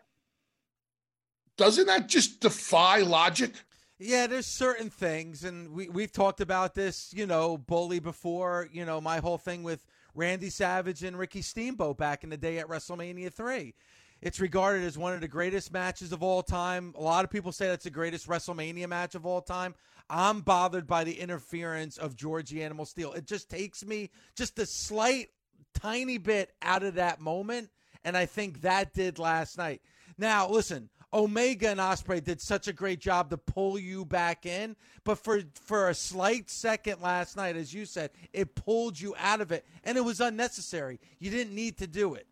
doesn't 1.57 1.87
that 1.87 2.07
just 2.07 2.39
defy 2.39 2.99
logic? 2.99 3.51
Yeah, 3.99 4.27
there's 4.27 4.45
certain 4.45 4.91
things, 4.91 5.43
and 5.43 5.71
we 5.71 5.89
we've 5.89 6.11
talked 6.11 6.39
about 6.39 6.75
this, 6.75 7.11
you 7.15 7.25
know, 7.25 7.57
bully 7.57 7.99
before. 7.99 8.69
You 8.71 8.85
know, 8.85 9.01
my 9.01 9.17
whole 9.17 9.39
thing 9.39 9.63
with 9.63 9.85
Randy 10.13 10.51
Savage 10.51 11.03
and 11.03 11.17
Ricky 11.17 11.41
Steamboat 11.41 11.97
back 11.97 12.23
in 12.23 12.29
the 12.29 12.37
day 12.37 12.59
at 12.59 12.67
WrestleMania 12.67 13.33
three. 13.33 13.73
It's 14.21 14.39
regarded 14.39 14.83
as 14.83 14.97
one 14.97 15.13
of 15.13 15.21
the 15.21 15.27
greatest 15.27 15.71
matches 15.71 16.11
of 16.11 16.23
all 16.23 16.41
time. 16.41 16.93
A 16.97 17.01
lot 17.01 17.23
of 17.23 17.29
people 17.29 17.51
say 17.51 17.67
that's 17.67 17.83
the 17.83 17.91
greatest 17.91 18.27
WrestleMania 18.27 18.87
match 18.87 19.13
of 19.13 19.25
all 19.25 19.41
time. 19.41 19.75
I'm 20.09 20.41
bothered 20.41 20.87
by 20.87 21.03
the 21.03 21.19
interference 21.19 21.97
of 21.97 22.15
Georgie 22.15 22.63
Animal 22.63 22.85
Steele. 22.85 23.13
It 23.13 23.27
just 23.27 23.49
takes 23.49 23.85
me 23.85 24.09
just 24.35 24.57
a 24.57 24.65
slight, 24.65 25.29
tiny 25.73 26.17
bit 26.17 26.51
out 26.61 26.83
of 26.83 26.95
that 26.95 27.19
moment, 27.19 27.69
and 28.03 28.17
I 28.17 28.25
think 28.25 28.61
that 28.61 28.93
did 28.93 29.19
last 29.19 29.57
night. 29.57 29.81
Now, 30.17 30.49
listen, 30.49 30.89
Omega 31.13 31.69
and 31.69 31.79
Ospreay 31.79 32.23
did 32.23 32.41
such 32.41 32.67
a 32.67 32.73
great 32.73 32.99
job 32.99 33.29
to 33.29 33.37
pull 33.37 33.77
you 33.77 34.03
back 34.05 34.45
in, 34.45 34.75
but 35.03 35.19
for 35.19 35.41
for 35.63 35.89
a 35.89 35.93
slight 35.93 36.49
second 36.49 37.01
last 37.01 37.37
night, 37.37 37.55
as 37.55 37.73
you 37.73 37.85
said, 37.85 38.11
it 38.33 38.55
pulled 38.55 38.99
you 38.99 39.13
out 39.19 39.41
of 39.41 39.51
it, 39.51 39.65
and 39.83 39.97
it 39.97 40.01
was 40.01 40.21
unnecessary. 40.21 40.99
You 41.19 41.29
didn't 41.29 41.53
need 41.53 41.77
to 41.77 41.87
do 41.87 42.15
it. 42.15 42.27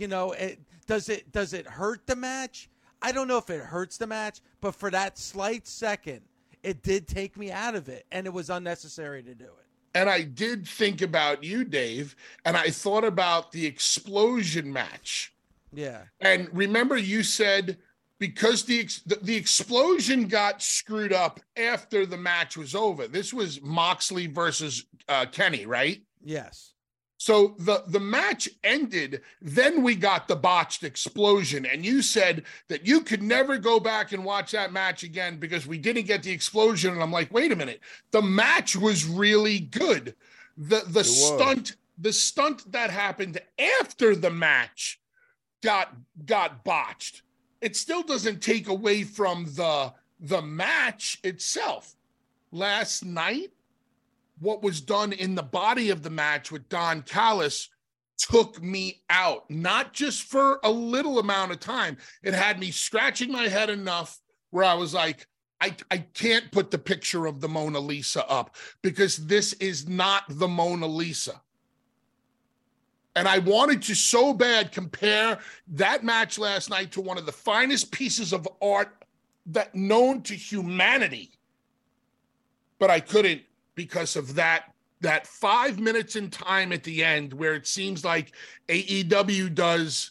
You 0.00 0.08
know, 0.08 0.32
it, 0.32 0.58
does 0.86 1.10
it 1.10 1.30
does 1.30 1.52
it 1.52 1.66
hurt 1.66 2.06
the 2.06 2.16
match? 2.16 2.70
I 3.02 3.12
don't 3.12 3.28
know 3.28 3.36
if 3.36 3.50
it 3.50 3.60
hurts 3.60 3.98
the 3.98 4.06
match, 4.06 4.40
but 4.62 4.74
for 4.74 4.90
that 4.90 5.18
slight 5.18 5.66
second, 5.66 6.22
it 6.62 6.82
did 6.82 7.06
take 7.06 7.36
me 7.36 7.50
out 7.52 7.74
of 7.74 7.90
it, 7.90 8.06
and 8.10 8.26
it 8.26 8.32
was 8.32 8.48
unnecessary 8.48 9.22
to 9.22 9.34
do 9.34 9.44
it. 9.44 9.66
And 9.94 10.08
I 10.08 10.22
did 10.22 10.66
think 10.66 11.02
about 11.02 11.44
you, 11.44 11.64
Dave, 11.64 12.16
and 12.46 12.56
I 12.56 12.70
thought 12.70 13.04
about 13.04 13.52
the 13.52 13.66
explosion 13.66 14.72
match. 14.72 15.34
Yeah. 15.70 16.04
And 16.20 16.48
remember, 16.52 16.96
you 16.96 17.22
said 17.22 17.76
because 18.18 18.64
the, 18.64 18.88
the, 19.06 19.16
the 19.22 19.36
explosion 19.36 20.28
got 20.28 20.62
screwed 20.62 21.12
up 21.12 21.40
after 21.56 22.06
the 22.06 22.16
match 22.16 22.56
was 22.56 22.74
over. 22.74 23.06
This 23.06 23.34
was 23.34 23.60
Moxley 23.60 24.28
versus 24.28 24.86
uh, 25.08 25.26
Kenny, 25.30 25.66
right? 25.66 26.00
Yes. 26.22 26.69
So 27.20 27.54
the 27.58 27.84
the 27.86 28.00
match 28.00 28.48
ended. 28.64 29.20
Then 29.42 29.82
we 29.82 29.94
got 29.94 30.26
the 30.26 30.36
botched 30.36 30.84
explosion, 30.84 31.66
and 31.66 31.84
you 31.84 32.00
said 32.00 32.44
that 32.68 32.86
you 32.86 33.02
could 33.02 33.22
never 33.22 33.58
go 33.58 33.78
back 33.78 34.12
and 34.12 34.24
watch 34.24 34.52
that 34.52 34.72
match 34.72 35.02
again 35.02 35.36
because 35.36 35.66
we 35.66 35.76
didn't 35.76 36.06
get 36.06 36.22
the 36.22 36.30
explosion. 36.30 36.94
And 36.94 37.02
I'm 37.02 37.12
like, 37.12 37.30
wait 37.30 37.52
a 37.52 37.56
minute, 37.56 37.80
the 38.10 38.22
match 38.22 38.74
was 38.74 39.04
really 39.04 39.58
good. 39.58 40.14
The 40.56 40.82
the 40.86 41.04
stunt 41.04 41.76
the 41.98 42.14
stunt 42.14 42.72
that 42.72 42.90
happened 42.90 43.38
after 43.80 44.16
the 44.16 44.30
match 44.30 44.98
got 45.62 45.94
got 46.24 46.64
botched. 46.64 47.20
It 47.60 47.76
still 47.76 48.02
doesn't 48.02 48.40
take 48.40 48.68
away 48.68 49.02
from 49.02 49.44
the 49.44 49.92
the 50.20 50.40
match 50.40 51.18
itself. 51.22 51.96
Last 52.50 53.04
night, 53.04 53.52
what 54.40 54.62
was 54.62 54.80
done 54.80 55.12
in 55.12 55.34
the 55.34 55.42
body 55.42 55.90
of 55.90 56.02
the 56.02 56.10
match 56.10 56.50
with 56.50 56.68
Don 56.68 57.02
Callis 57.02 57.68
took 58.18 58.62
me 58.62 59.02
out, 59.08 59.48
not 59.50 59.92
just 59.92 60.24
for 60.24 60.60
a 60.64 60.70
little 60.70 61.18
amount 61.18 61.52
of 61.52 61.60
time. 61.60 61.96
It 62.22 62.34
had 62.34 62.58
me 62.58 62.70
scratching 62.70 63.30
my 63.30 63.48
head 63.48 63.70
enough 63.70 64.18
where 64.50 64.64
I 64.64 64.74
was 64.74 64.92
like, 64.92 65.26
I, 65.60 65.76
I 65.90 65.98
can't 65.98 66.50
put 66.52 66.70
the 66.70 66.78
picture 66.78 67.26
of 67.26 67.40
the 67.40 67.48
Mona 67.48 67.80
Lisa 67.80 68.28
up 68.28 68.56
because 68.82 69.18
this 69.18 69.52
is 69.54 69.86
not 69.88 70.24
the 70.28 70.48
Mona 70.48 70.86
Lisa. 70.86 71.40
And 73.16 73.28
I 73.28 73.38
wanted 73.38 73.82
to 73.82 73.94
so 73.94 74.32
bad 74.32 74.72
compare 74.72 75.38
that 75.68 76.04
match 76.04 76.38
last 76.38 76.70
night 76.70 76.92
to 76.92 77.00
one 77.00 77.18
of 77.18 77.26
the 77.26 77.32
finest 77.32 77.92
pieces 77.92 78.32
of 78.32 78.48
art 78.62 79.04
that 79.46 79.74
known 79.74 80.22
to 80.22 80.34
humanity. 80.34 81.32
But 82.78 82.90
I 82.90 83.00
couldn't 83.00 83.42
because 83.80 84.14
of 84.14 84.34
that 84.34 84.74
that 85.00 85.26
5 85.26 85.80
minutes 85.80 86.14
in 86.14 86.28
time 86.28 86.70
at 86.70 86.84
the 86.84 87.02
end 87.02 87.32
where 87.32 87.54
it 87.54 87.66
seems 87.66 88.04
like 88.04 88.32
AEW 88.68 89.54
does 89.54 90.10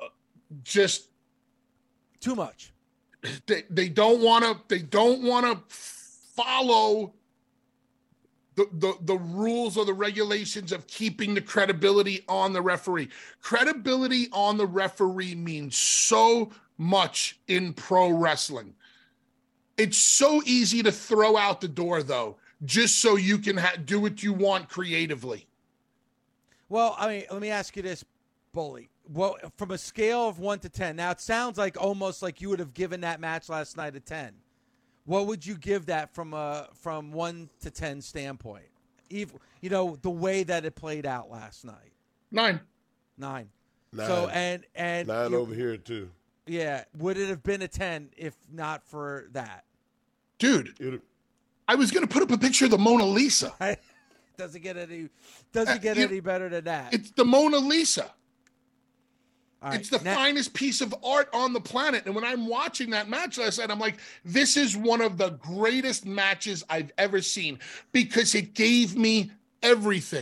uh, 0.00 0.06
just 0.62 1.10
too 2.20 2.34
much. 2.34 2.72
They 3.46 3.64
they 3.68 3.90
don't 3.90 4.22
want 4.22 4.44
to 4.44 4.58
they 4.68 4.82
don't 4.82 5.22
want 5.22 5.44
to 5.44 5.62
follow 5.68 7.12
the, 8.54 8.66
the, 8.72 8.94
the 9.02 9.18
rules 9.18 9.76
or 9.76 9.84
the 9.84 9.92
regulations 9.92 10.72
of 10.72 10.86
keeping 10.86 11.34
the 11.34 11.42
credibility 11.42 12.24
on 12.28 12.54
the 12.54 12.62
referee. 12.62 13.10
Credibility 13.42 14.28
on 14.32 14.56
the 14.56 14.66
referee 14.66 15.34
means 15.34 15.76
so 15.76 16.50
much 16.78 17.38
in 17.48 17.74
pro 17.74 18.08
wrestling. 18.10 18.74
It's 19.76 19.96
so 19.96 20.42
easy 20.44 20.82
to 20.82 20.92
throw 20.92 21.36
out 21.36 21.60
the 21.60 21.68
door, 21.68 22.02
though, 22.02 22.36
just 22.64 23.00
so 23.00 23.16
you 23.16 23.38
can 23.38 23.56
ha- 23.56 23.76
do 23.84 24.00
what 24.00 24.22
you 24.22 24.32
want 24.32 24.68
creatively. 24.68 25.46
Well, 26.68 26.94
I 26.98 27.08
mean, 27.08 27.24
let 27.30 27.40
me 27.40 27.50
ask 27.50 27.76
you 27.76 27.82
this, 27.82 28.04
Bully. 28.52 28.88
Well, 29.08 29.36
from 29.56 29.72
a 29.72 29.78
scale 29.78 30.28
of 30.28 30.38
one 30.38 30.58
to 30.60 30.68
10, 30.68 30.96
now 30.96 31.10
it 31.10 31.20
sounds 31.20 31.58
like 31.58 31.80
almost 31.80 32.22
like 32.22 32.40
you 32.40 32.48
would 32.50 32.60
have 32.60 32.72
given 32.72 33.00
that 33.00 33.20
match 33.20 33.48
last 33.48 33.76
night 33.76 33.96
a 33.96 34.00
10 34.00 34.32
what 35.04 35.26
would 35.26 35.44
you 35.44 35.56
give 35.56 35.86
that 35.86 36.14
from 36.14 36.34
a 36.34 36.68
from 36.74 37.12
one 37.12 37.48
to 37.60 37.70
ten 37.70 38.00
standpoint? 38.00 38.66
Even 39.10 39.38
you 39.60 39.70
know 39.70 39.96
the 40.02 40.10
way 40.10 40.42
that 40.44 40.64
it 40.64 40.74
played 40.74 41.06
out 41.06 41.30
last 41.30 41.64
night. 41.64 41.92
Nine. 42.30 42.60
Nine. 43.18 43.48
Nine. 43.92 44.06
So 44.06 44.28
and 44.28 44.64
and 44.74 45.08
nine 45.08 45.32
you, 45.32 45.38
over 45.38 45.54
here 45.54 45.76
too. 45.76 46.10
Yeah, 46.46 46.84
would 46.98 47.16
it 47.16 47.28
have 47.28 47.42
been 47.42 47.62
a 47.62 47.68
ten 47.68 48.10
if 48.16 48.34
not 48.52 48.84
for 48.84 49.26
that? 49.32 49.64
Dude, 50.38 51.00
I 51.68 51.74
was 51.74 51.90
gonna 51.90 52.06
put 52.06 52.22
up 52.22 52.30
a 52.30 52.38
picture 52.38 52.64
of 52.64 52.70
the 52.70 52.78
Mona 52.78 53.06
Lisa. 53.06 53.54
doesn't 54.36 54.62
get 54.62 54.76
any 54.76 55.08
doesn't 55.52 55.76
uh, 55.76 55.80
get 55.80 55.98
uh, 55.98 56.02
any 56.02 56.20
better 56.20 56.48
than 56.48 56.64
that. 56.64 56.92
It's 56.92 57.10
the 57.12 57.24
Mona 57.24 57.58
Lisa. 57.58 58.10
Right. 59.62 59.78
It's 59.78 59.90
the 59.90 60.00
now, 60.00 60.16
finest 60.16 60.54
piece 60.54 60.80
of 60.80 60.92
art 61.04 61.28
on 61.32 61.52
the 61.52 61.60
planet. 61.60 62.06
And 62.06 62.16
when 62.16 62.24
I'm 62.24 62.48
watching 62.48 62.90
that 62.90 63.08
match 63.08 63.38
last 63.38 63.60
night, 63.60 63.70
I'm 63.70 63.78
like, 63.78 63.98
this 64.24 64.56
is 64.56 64.76
one 64.76 65.00
of 65.00 65.18
the 65.18 65.30
greatest 65.30 66.04
matches 66.04 66.64
I've 66.68 66.90
ever 66.98 67.20
seen 67.20 67.60
because 67.92 68.34
it 68.34 68.54
gave 68.54 68.96
me 68.96 69.30
everything. 69.62 70.21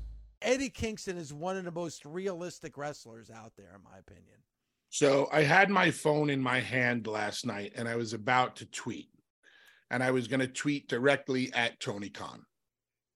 Eddie 0.41 0.69
Kingston 0.69 1.17
is 1.17 1.33
one 1.33 1.57
of 1.57 1.65
the 1.65 1.71
most 1.71 2.05
realistic 2.05 2.77
wrestlers 2.77 3.29
out 3.29 3.53
there, 3.55 3.73
in 3.75 3.83
my 3.83 3.97
opinion. 3.99 4.37
So 4.89 5.29
I 5.31 5.43
had 5.43 5.69
my 5.69 5.89
phone 5.91 6.29
in 6.29 6.41
my 6.41 6.59
hand 6.59 7.07
last 7.07 7.45
night 7.45 7.73
and 7.75 7.87
I 7.87 7.95
was 7.95 8.13
about 8.13 8.57
to 8.57 8.65
tweet. 8.65 9.09
And 9.89 10.03
I 10.03 10.11
was 10.11 10.27
going 10.27 10.39
to 10.39 10.47
tweet 10.47 10.87
directly 10.87 11.51
at 11.53 11.79
Tony 11.79 12.09
Khan. 12.09 12.45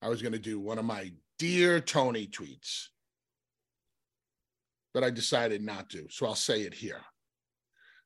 I 0.02 0.10
was 0.10 0.22
going 0.22 0.34
to 0.34 0.40
do 0.40 0.60
one 0.60 0.78
of 0.78 0.86
my 0.86 1.12
dear 1.40 1.80
Tony 1.80 2.28
tweets, 2.28 2.88
but 4.94 5.04
I 5.04 5.10
decided 5.10 5.62
not 5.62 5.90
to. 5.92 6.08
So 6.10 6.26
I'll 6.26 6.36
say 6.36 6.62
it 6.62 6.74
here. 6.74 7.02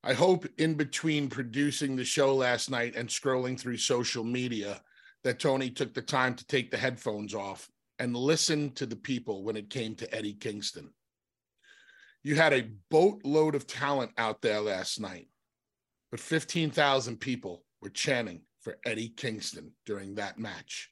I 0.04 0.14
hope 0.14 0.46
in 0.58 0.76
between 0.76 1.30
producing 1.30 1.96
the 1.96 2.06
show 2.06 2.34
last 2.34 2.70
night 2.70 2.96
and 2.96 3.10
scrolling 3.10 3.60
through 3.60 3.78
social 3.78 4.24
media 4.24 4.82
that 5.24 5.40
Tony 5.40 5.70
took 5.70 5.94
the 5.94 6.02
time 6.02 6.36
to 6.36 6.46
take 6.46 6.72
the 6.72 6.78
headphones 6.78 7.34
off 7.34 7.70
and 8.00 8.16
listen 8.16 8.72
to 8.72 8.86
the 8.86 8.96
people 8.96 9.44
when 9.44 9.58
it 9.58 9.70
came 9.70 9.94
to 9.96 10.16
Eddie 10.16 10.34
Kingston. 10.34 10.94
You 12.24 12.36
had 12.36 12.54
a 12.54 12.70
boatload 12.90 13.56
of 13.56 13.68
talent 13.68 14.12
out 14.18 14.42
there 14.42 14.62
last 14.62 15.00
night, 15.00 15.28
but 16.12 16.20
15,000 16.20 17.18
people 17.18 17.64
were 17.82 17.90
chanting 17.90 18.42
for 18.62 18.78
Eddie 18.86 19.10
Kingston 19.10 19.72
during 19.86 20.16
that 20.16 20.40
match. 20.40 20.90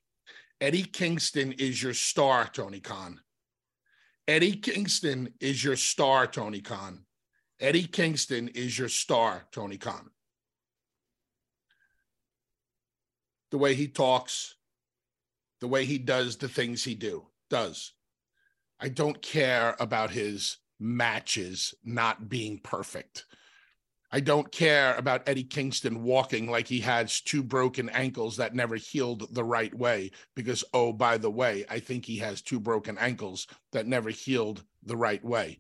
Eddie 0.60 0.84
Kingston 0.84 1.54
is 1.54 1.82
your 1.82 1.94
star, 1.94 2.48
Tony 2.48 2.80
Khan. 2.80 3.20
Eddie 4.28 4.56
Kingston 4.56 5.34
is 5.40 5.64
your 5.64 5.76
star, 5.76 6.28
Tony 6.28 6.62
Khan. 6.62 7.06
Eddie 7.60 7.88
Kingston 7.88 8.50
is 8.50 8.78
your 8.78 8.90
star, 8.90 9.48
Tony 9.52 9.78
Khan. 9.78 10.10
The 13.52 13.58
way 13.58 13.76
he 13.76 13.88
talks, 13.88 14.56
the 15.62 15.68
way 15.68 15.86
he 15.86 15.98
does 15.98 16.38
the 16.38 16.48
things 16.48 16.84
he 16.84 16.96
do 16.96 17.28
does. 17.50 17.94
I 18.80 18.90
don't 18.90 19.22
care 19.22 19.76
about 19.80 20.12
his 20.12 20.58
matches 20.80 21.74
not 21.84 22.30
being 22.30 22.60
perfect. 22.60 23.26
I 24.10 24.22
don't 24.22 24.50
care 24.52 24.96
about 24.96 25.28
Eddie 25.28 25.44
Kingston 25.44 26.04
walking 26.04 26.50
like 26.50 26.68
he 26.68 26.80
has 26.82 27.20
two 27.20 27.44
broken 27.44 27.90
ankles 27.90 28.38
that 28.38 28.56
never 28.56 28.76
healed 28.76 29.34
the 29.34 29.44
right 29.44 29.74
way. 29.74 30.12
Because, 30.36 30.64
oh, 30.74 30.94
by 30.94 31.18
the 31.18 31.32
way, 31.32 31.66
I 31.70 31.80
think 31.80 32.06
he 32.06 32.18
has 32.18 32.42
two 32.42 32.60
broken 32.60 32.98
ankles 32.98 33.48
that 33.74 33.88
never 33.88 34.10
healed 34.10 34.64
the 34.84 34.96
right 34.96 35.24
way. 35.24 35.60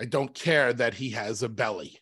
I 0.00 0.06
don't 0.06 0.34
care 0.34 0.72
that 0.72 0.94
he 0.94 1.10
has 1.10 1.42
a 1.42 1.48
belly. 1.48 1.98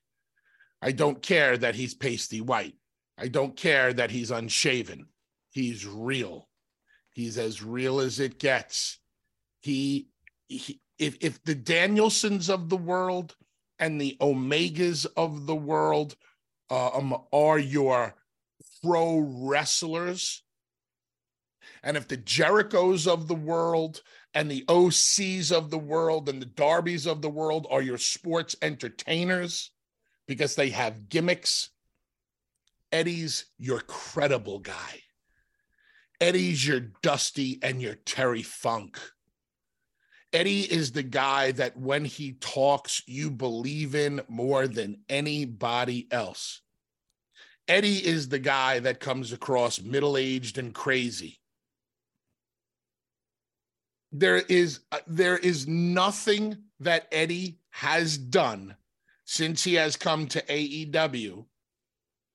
I 0.80 0.92
don't 0.92 1.22
care 1.22 1.58
that 1.58 1.74
he's 1.74 1.94
pasty 1.94 2.40
white. 2.40 2.74
I 3.18 3.28
don't 3.28 3.56
care 3.56 3.92
that 3.92 4.10
he's 4.10 4.30
unshaven. 4.30 5.06
He's 5.50 5.86
real. 5.86 6.48
He's 7.16 7.38
as 7.38 7.62
real 7.62 7.98
as 8.00 8.20
it 8.20 8.38
gets. 8.38 8.98
He, 9.62 10.10
he 10.48 10.82
if 10.98 11.16
if 11.22 11.42
the 11.44 11.54
Danielsons 11.54 12.50
of 12.50 12.68
the 12.68 12.76
world 12.76 13.34
and 13.78 13.98
the 13.98 14.18
Omegas 14.20 15.06
of 15.16 15.46
the 15.46 15.56
world 15.56 16.14
uh, 16.70 16.88
um, 16.88 17.16
are 17.32 17.58
your 17.58 18.14
pro 18.82 19.20
wrestlers, 19.20 20.42
and 21.82 21.96
if 21.96 22.06
the 22.06 22.18
Jerichos 22.18 23.10
of 23.10 23.28
the 23.28 23.34
world 23.34 24.02
and 24.34 24.50
the 24.50 24.66
OCs 24.68 25.50
of 25.50 25.70
the 25.70 25.78
world 25.78 26.28
and 26.28 26.42
the 26.42 26.46
Darbys 26.46 27.10
of 27.10 27.22
the 27.22 27.30
world 27.30 27.66
are 27.70 27.80
your 27.80 27.96
sports 27.96 28.56
entertainers 28.60 29.70
because 30.28 30.54
they 30.54 30.68
have 30.68 31.08
gimmicks, 31.08 31.70
Eddie's 32.92 33.46
your 33.56 33.80
credible 33.80 34.58
guy. 34.58 35.00
Eddie's 36.20 36.66
your 36.66 36.80
Dusty 37.02 37.58
and 37.62 37.80
your 37.80 37.94
Terry 37.94 38.42
Funk. 38.42 38.98
Eddie 40.32 40.62
is 40.62 40.92
the 40.92 41.02
guy 41.02 41.52
that 41.52 41.76
when 41.76 42.04
he 42.04 42.32
talks, 42.32 43.02
you 43.06 43.30
believe 43.30 43.94
in 43.94 44.20
more 44.28 44.66
than 44.66 44.98
anybody 45.08 46.06
else. 46.10 46.62
Eddie 47.68 48.04
is 48.06 48.28
the 48.28 48.38
guy 48.38 48.78
that 48.80 49.00
comes 49.00 49.32
across 49.32 49.80
middle 49.80 50.16
aged 50.16 50.58
and 50.58 50.74
crazy. 50.74 51.40
There 54.12 54.36
is 54.36 54.80
uh, 54.92 54.98
there 55.06 55.36
is 55.36 55.66
nothing 55.66 56.56
that 56.80 57.08
Eddie 57.10 57.58
has 57.70 58.16
done 58.16 58.76
since 59.24 59.64
he 59.64 59.74
has 59.74 59.96
come 59.96 60.26
to 60.28 60.42
AEW 60.42 61.44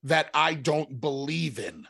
that 0.03 0.29
I 0.33 0.53
don't 0.55 0.99
believe 0.99 1.59
in. 1.59 1.87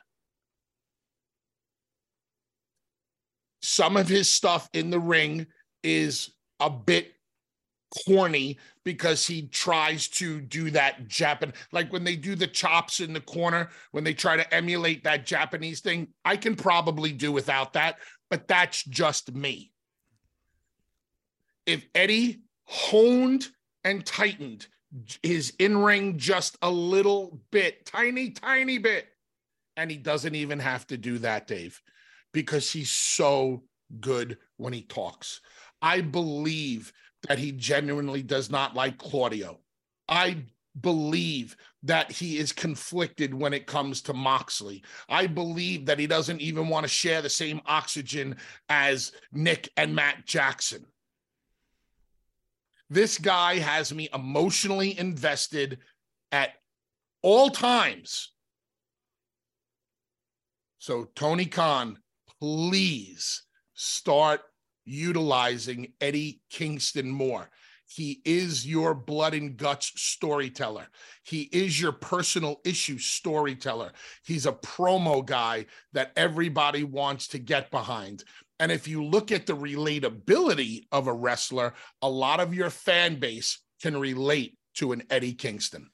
Some 3.61 3.97
of 3.97 4.07
his 4.07 4.29
stuff 4.29 4.69
in 4.73 4.89
the 4.89 4.99
ring 4.99 5.47
is 5.83 6.31
a 6.59 6.69
bit 6.69 7.13
corny 8.05 8.57
because 8.83 9.27
he 9.27 9.47
tries 9.47 10.07
to 10.07 10.39
do 10.41 10.71
that 10.71 11.07
Japan 11.07 11.53
like 11.71 11.91
when 11.91 12.03
they 12.03 12.15
do 12.15 12.35
the 12.35 12.47
chops 12.47 12.99
in 12.99 13.11
the 13.13 13.21
corner 13.21 13.69
when 13.91 14.03
they 14.03 14.13
try 14.13 14.37
to 14.37 14.53
emulate 14.53 15.03
that 15.03 15.25
Japanese 15.25 15.81
thing 15.81 16.07
I 16.23 16.37
can 16.37 16.55
probably 16.55 17.11
do 17.11 17.31
without 17.31 17.73
that 17.73 17.97
but 18.29 18.47
that's 18.47 18.83
just 18.85 19.33
me. 19.35 19.73
If 21.65 21.85
Eddie 21.93 22.43
honed 22.63 23.49
and 23.83 24.05
tightened 24.05 24.67
his 25.21 25.53
in-ring 25.59 26.17
just 26.17 26.57
a 26.61 26.71
little 26.71 27.41
bit 27.51 27.85
tiny 27.85 28.31
tiny 28.31 28.77
bit 28.77 29.07
and 29.75 29.91
he 29.91 29.97
doesn't 29.97 30.35
even 30.35 30.59
have 30.59 30.87
to 30.87 30.97
do 30.97 31.17
that 31.19 31.45
Dave 31.45 31.81
because 32.33 32.71
he's 32.71 32.91
so 32.91 33.63
good 33.99 34.37
when 34.57 34.71
he 34.73 34.83
talks 34.83 35.41
I 35.81 36.01
believe 36.01 36.93
that 37.27 37.39
he 37.39 37.51
genuinely 37.51 38.21
does 38.21 38.49
not 38.49 38.75
like 38.75 38.97
Claudio. 38.97 39.59
I 40.07 40.43
believe 40.79 41.55
that 41.83 42.11
he 42.11 42.37
is 42.37 42.51
conflicted 42.51 43.33
when 43.33 43.53
it 43.53 43.67
comes 43.67 44.01
to 44.03 44.13
Moxley. 44.13 44.83
I 45.09 45.27
believe 45.27 45.85
that 45.87 45.99
he 45.99 46.07
doesn't 46.07 46.41
even 46.41 46.67
want 46.67 46.83
to 46.83 46.89
share 46.89 47.21
the 47.21 47.29
same 47.29 47.61
oxygen 47.65 48.37
as 48.69 49.11
Nick 49.31 49.69
and 49.77 49.95
Matt 49.95 50.25
Jackson. 50.25 50.85
This 52.89 53.17
guy 53.17 53.57
has 53.57 53.93
me 53.93 54.09
emotionally 54.13 54.97
invested 54.97 55.79
at 56.31 56.51
all 57.21 57.49
times. 57.49 58.31
So, 60.79 61.05
Tony 61.15 61.45
Khan, 61.45 61.97
please 62.41 63.43
start 63.75 64.41
utilizing 64.83 65.93
Eddie 66.01 66.41
Kingston 66.49 67.09
more. 67.09 67.49
He 67.85 68.21
is 68.25 68.65
your 68.65 68.95
blood 68.95 69.33
and 69.33 69.57
guts 69.57 69.91
storyteller. 70.01 70.87
He 71.23 71.43
is 71.51 71.79
your 71.79 71.91
personal 71.91 72.61
issue 72.65 72.97
storyteller. 72.97 73.91
He's 74.25 74.45
a 74.45 74.53
promo 74.53 75.25
guy 75.25 75.65
that 75.93 76.13
everybody 76.15 76.83
wants 76.83 77.27
to 77.29 77.39
get 77.39 77.69
behind. 77.69 78.23
And 78.59 78.71
if 78.71 78.87
you 78.87 79.03
look 79.03 79.31
at 79.31 79.45
the 79.45 79.55
relatability 79.55 80.85
of 80.91 81.07
a 81.07 81.13
wrestler, 81.13 81.73
a 82.01 82.09
lot 82.09 82.39
of 82.39 82.53
your 82.53 82.69
fan 82.69 83.19
base 83.19 83.59
can 83.81 83.97
relate 83.97 84.57
to 84.75 84.93
an 84.93 85.03
Eddie 85.09 85.33
Kingston. 85.33 85.89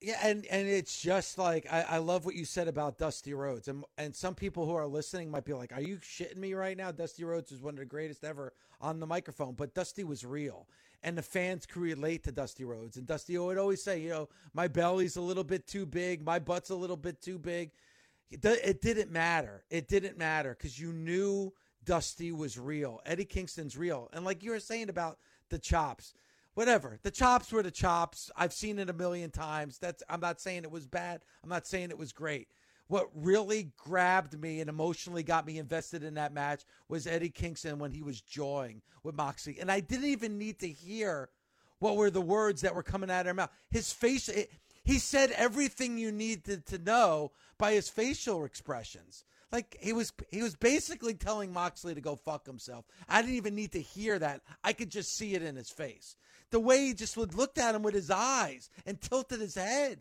Yeah, 0.00 0.18
and 0.22 0.46
and 0.46 0.66
it's 0.66 0.98
just 0.98 1.36
like 1.36 1.66
I, 1.70 1.82
I 1.82 1.98
love 1.98 2.24
what 2.24 2.34
you 2.34 2.46
said 2.46 2.68
about 2.68 2.96
Dusty 2.96 3.34
Rhodes, 3.34 3.68
and 3.68 3.84
and 3.98 4.16
some 4.16 4.34
people 4.34 4.64
who 4.64 4.72
are 4.72 4.86
listening 4.86 5.30
might 5.30 5.44
be 5.44 5.52
like, 5.52 5.72
"Are 5.74 5.82
you 5.82 5.98
shitting 5.98 6.38
me 6.38 6.54
right 6.54 6.76
now?" 6.76 6.90
Dusty 6.90 7.22
Rhodes 7.22 7.52
is 7.52 7.60
one 7.60 7.74
of 7.74 7.80
the 7.80 7.84
greatest 7.84 8.24
ever 8.24 8.54
on 8.80 8.98
the 8.98 9.06
microphone, 9.06 9.52
but 9.54 9.74
Dusty 9.74 10.02
was 10.02 10.24
real, 10.24 10.66
and 11.02 11.18
the 11.18 11.22
fans 11.22 11.66
could 11.66 11.82
relate 11.82 12.24
to 12.24 12.32
Dusty 12.32 12.64
Rhodes. 12.64 12.96
And 12.96 13.06
Dusty 13.06 13.36
would 13.36 13.58
always 13.58 13.82
say, 13.82 14.00
"You 14.00 14.08
know, 14.08 14.28
my 14.54 14.68
belly's 14.68 15.16
a 15.16 15.20
little 15.20 15.44
bit 15.44 15.66
too 15.66 15.84
big, 15.84 16.24
my 16.24 16.38
butt's 16.38 16.70
a 16.70 16.76
little 16.76 16.96
bit 16.96 17.20
too 17.20 17.38
big." 17.38 17.70
It, 18.30 18.42
it 18.42 18.80
didn't 18.80 19.10
matter. 19.10 19.64
It 19.68 19.86
didn't 19.86 20.16
matter 20.16 20.56
because 20.58 20.78
you 20.80 20.94
knew 20.94 21.52
Dusty 21.84 22.32
was 22.32 22.58
real. 22.58 23.02
Eddie 23.04 23.26
Kingston's 23.26 23.76
real, 23.76 24.08
and 24.14 24.24
like 24.24 24.42
you 24.42 24.52
were 24.52 24.60
saying 24.60 24.88
about 24.88 25.18
the 25.50 25.58
chops 25.58 26.14
whatever. 26.60 26.98
The 27.02 27.10
chops 27.10 27.50
were 27.50 27.62
the 27.62 27.70
chops. 27.70 28.30
I've 28.36 28.52
seen 28.52 28.78
it 28.78 28.90
a 28.90 28.92
million 28.92 29.30
times. 29.30 29.78
That's 29.78 30.02
I'm 30.10 30.20
not 30.20 30.42
saying 30.42 30.64
it 30.64 30.70
was 30.70 30.86
bad. 30.86 31.22
I'm 31.42 31.48
not 31.48 31.66
saying 31.66 31.88
it 31.88 31.96
was 31.96 32.12
great. 32.12 32.48
What 32.86 33.08
really 33.14 33.72
grabbed 33.78 34.38
me 34.38 34.60
and 34.60 34.68
emotionally 34.68 35.22
got 35.22 35.46
me 35.46 35.56
invested 35.56 36.04
in 36.04 36.14
that 36.14 36.34
match 36.34 36.64
was 36.86 37.06
Eddie 37.06 37.30
Kingston 37.30 37.78
when 37.78 37.92
he 37.92 38.02
was 38.02 38.20
jawing 38.20 38.82
with 39.02 39.14
Moxley. 39.14 39.56
And 39.58 39.72
I 39.72 39.80
didn't 39.80 40.10
even 40.10 40.36
need 40.36 40.58
to 40.58 40.68
hear 40.68 41.30
what 41.78 41.96
were 41.96 42.10
the 42.10 42.20
words 42.20 42.60
that 42.60 42.74
were 42.74 42.82
coming 42.82 43.10
out 43.10 43.20
of 43.20 43.28
her 43.28 43.34
mouth. 43.34 43.50
His 43.70 43.90
face 43.90 44.28
it, 44.28 44.50
he 44.84 44.98
said 44.98 45.30
everything 45.30 45.96
you 45.96 46.12
needed 46.12 46.66
to 46.66 46.78
know 46.78 47.32
by 47.56 47.72
his 47.72 47.88
facial 47.88 48.44
expressions. 48.44 49.24
Like 49.50 49.78
he 49.80 49.94
was 49.94 50.12
he 50.30 50.42
was 50.42 50.56
basically 50.56 51.14
telling 51.14 51.54
Moxley 51.54 51.94
to 51.94 52.02
go 52.02 52.16
fuck 52.16 52.44
himself. 52.44 52.84
I 53.08 53.22
didn't 53.22 53.36
even 53.36 53.54
need 53.54 53.72
to 53.72 53.80
hear 53.80 54.18
that. 54.18 54.42
I 54.62 54.74
could 54.74 54.90
just 54.90 55.16
see 55.16 55.34
it 55.34 55.42
in 55.42 55.56
his 55.56 55.70
face 55.70 56.16
the 56.50 56.60
way 56.60 56.86
he 56.86 56.94
just 56.94 57.16
would 57.16 57.34
looked 57.34 57.58
at 57.58 57.74
him 57.74 57.82
with 57.82 57.94
his 57.94 58.10
eyes 58.10 58.70
and 58.86 59.00
tilted 59.00 59.40
his 59.40 59.54
head. 59.54 60.00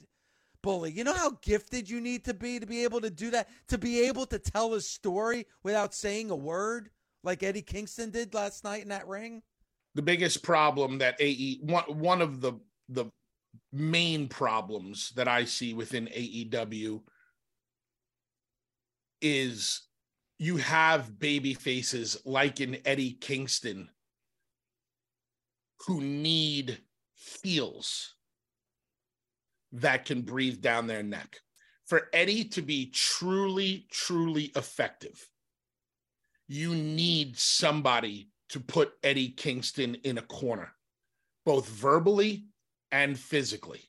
Bully, 0.62 0.91
you 0.91 1.03
know 1.03 1.13
how 1.13 1.38
gifted 1.41 1.89
you 1.89 2.01
need 2.01 2.25
to 2.25 2.33
be 2.33 2.59
to 2.59 2.65
be 2.65 2.83
able 2.83 2.99
to 3.01 3.09
do 3.09 3.31
that, 3.31 3.47
to 3.69 3.77
be 3.77 4.01
able 4.01 4.25
to 4.25 4.38
tell 4.39 4.73
a 4.73 4.81
story 4.81 5.45
without 5.63 5.93
saying 5.93 6.29
a 6.29 6.35
word, 6.35 6.89
like 7.23 7.43
Eddie 7.43 7.62
Kingston 7.62 8.12
did 8.12 8.33
last 8.33 8.63
night 8.65 8.83
in 8.83 8.89
that 8.89 9.07
ring. 9.07 9.41
The 9.95 10.01
biggest 10.01 10.43
problem 10.43 10.97
that 10.97 11.15
AE 11.19 11.59
one 11.62 11.83
one 11.85 12.21
of 12.21 12.41
the 12.41 12.53
the 12.89 13.05
main 13.71 14.27
problems 14.27 15.12
that 15.15 15.27
I 15.27 15.45
see 15.45 15.73
within 15.73 16.07
AEW 16.07 17.01
is 19.21 19.83
you 20.38 20.57
have 20.57 21.19
baby 21.19 21.53
faces 21.53 22.17
like 22.25 22.59
in 22.62 22.77
Eddie 22.85 23.13
Kingston 23.13 23.89
who 25.85 26.01
need 26.01 26.79
heels 27.41 28.15
that 29.71 30.05
can 30.05 30.21
breathe 30.21 30.61
down 30.61 30.87
their 30.87 31.03
neck. 31.03 31.37
For 31.85 32.09
Eddie 32.13 32.45
to 32.49 32.61
be 32.61 32.91
truly, 32.91 33.87
truly 33.91 34.51
effective, 34.55 35.27
you 36.47 36.75
need 36.75 37.37
somebody 37.37 38.29
to 38.49 38.59
put 38.59 38.93
Eddie 39.03 39.29
Kingston 39.29 39.95
in 40.03 40.17
a 40.17 40.23
corner, 40.23 40.73
both 41.45 41.67
verbally 41.67 42.45
and 42.91 43.17
physically. 43.17 43.81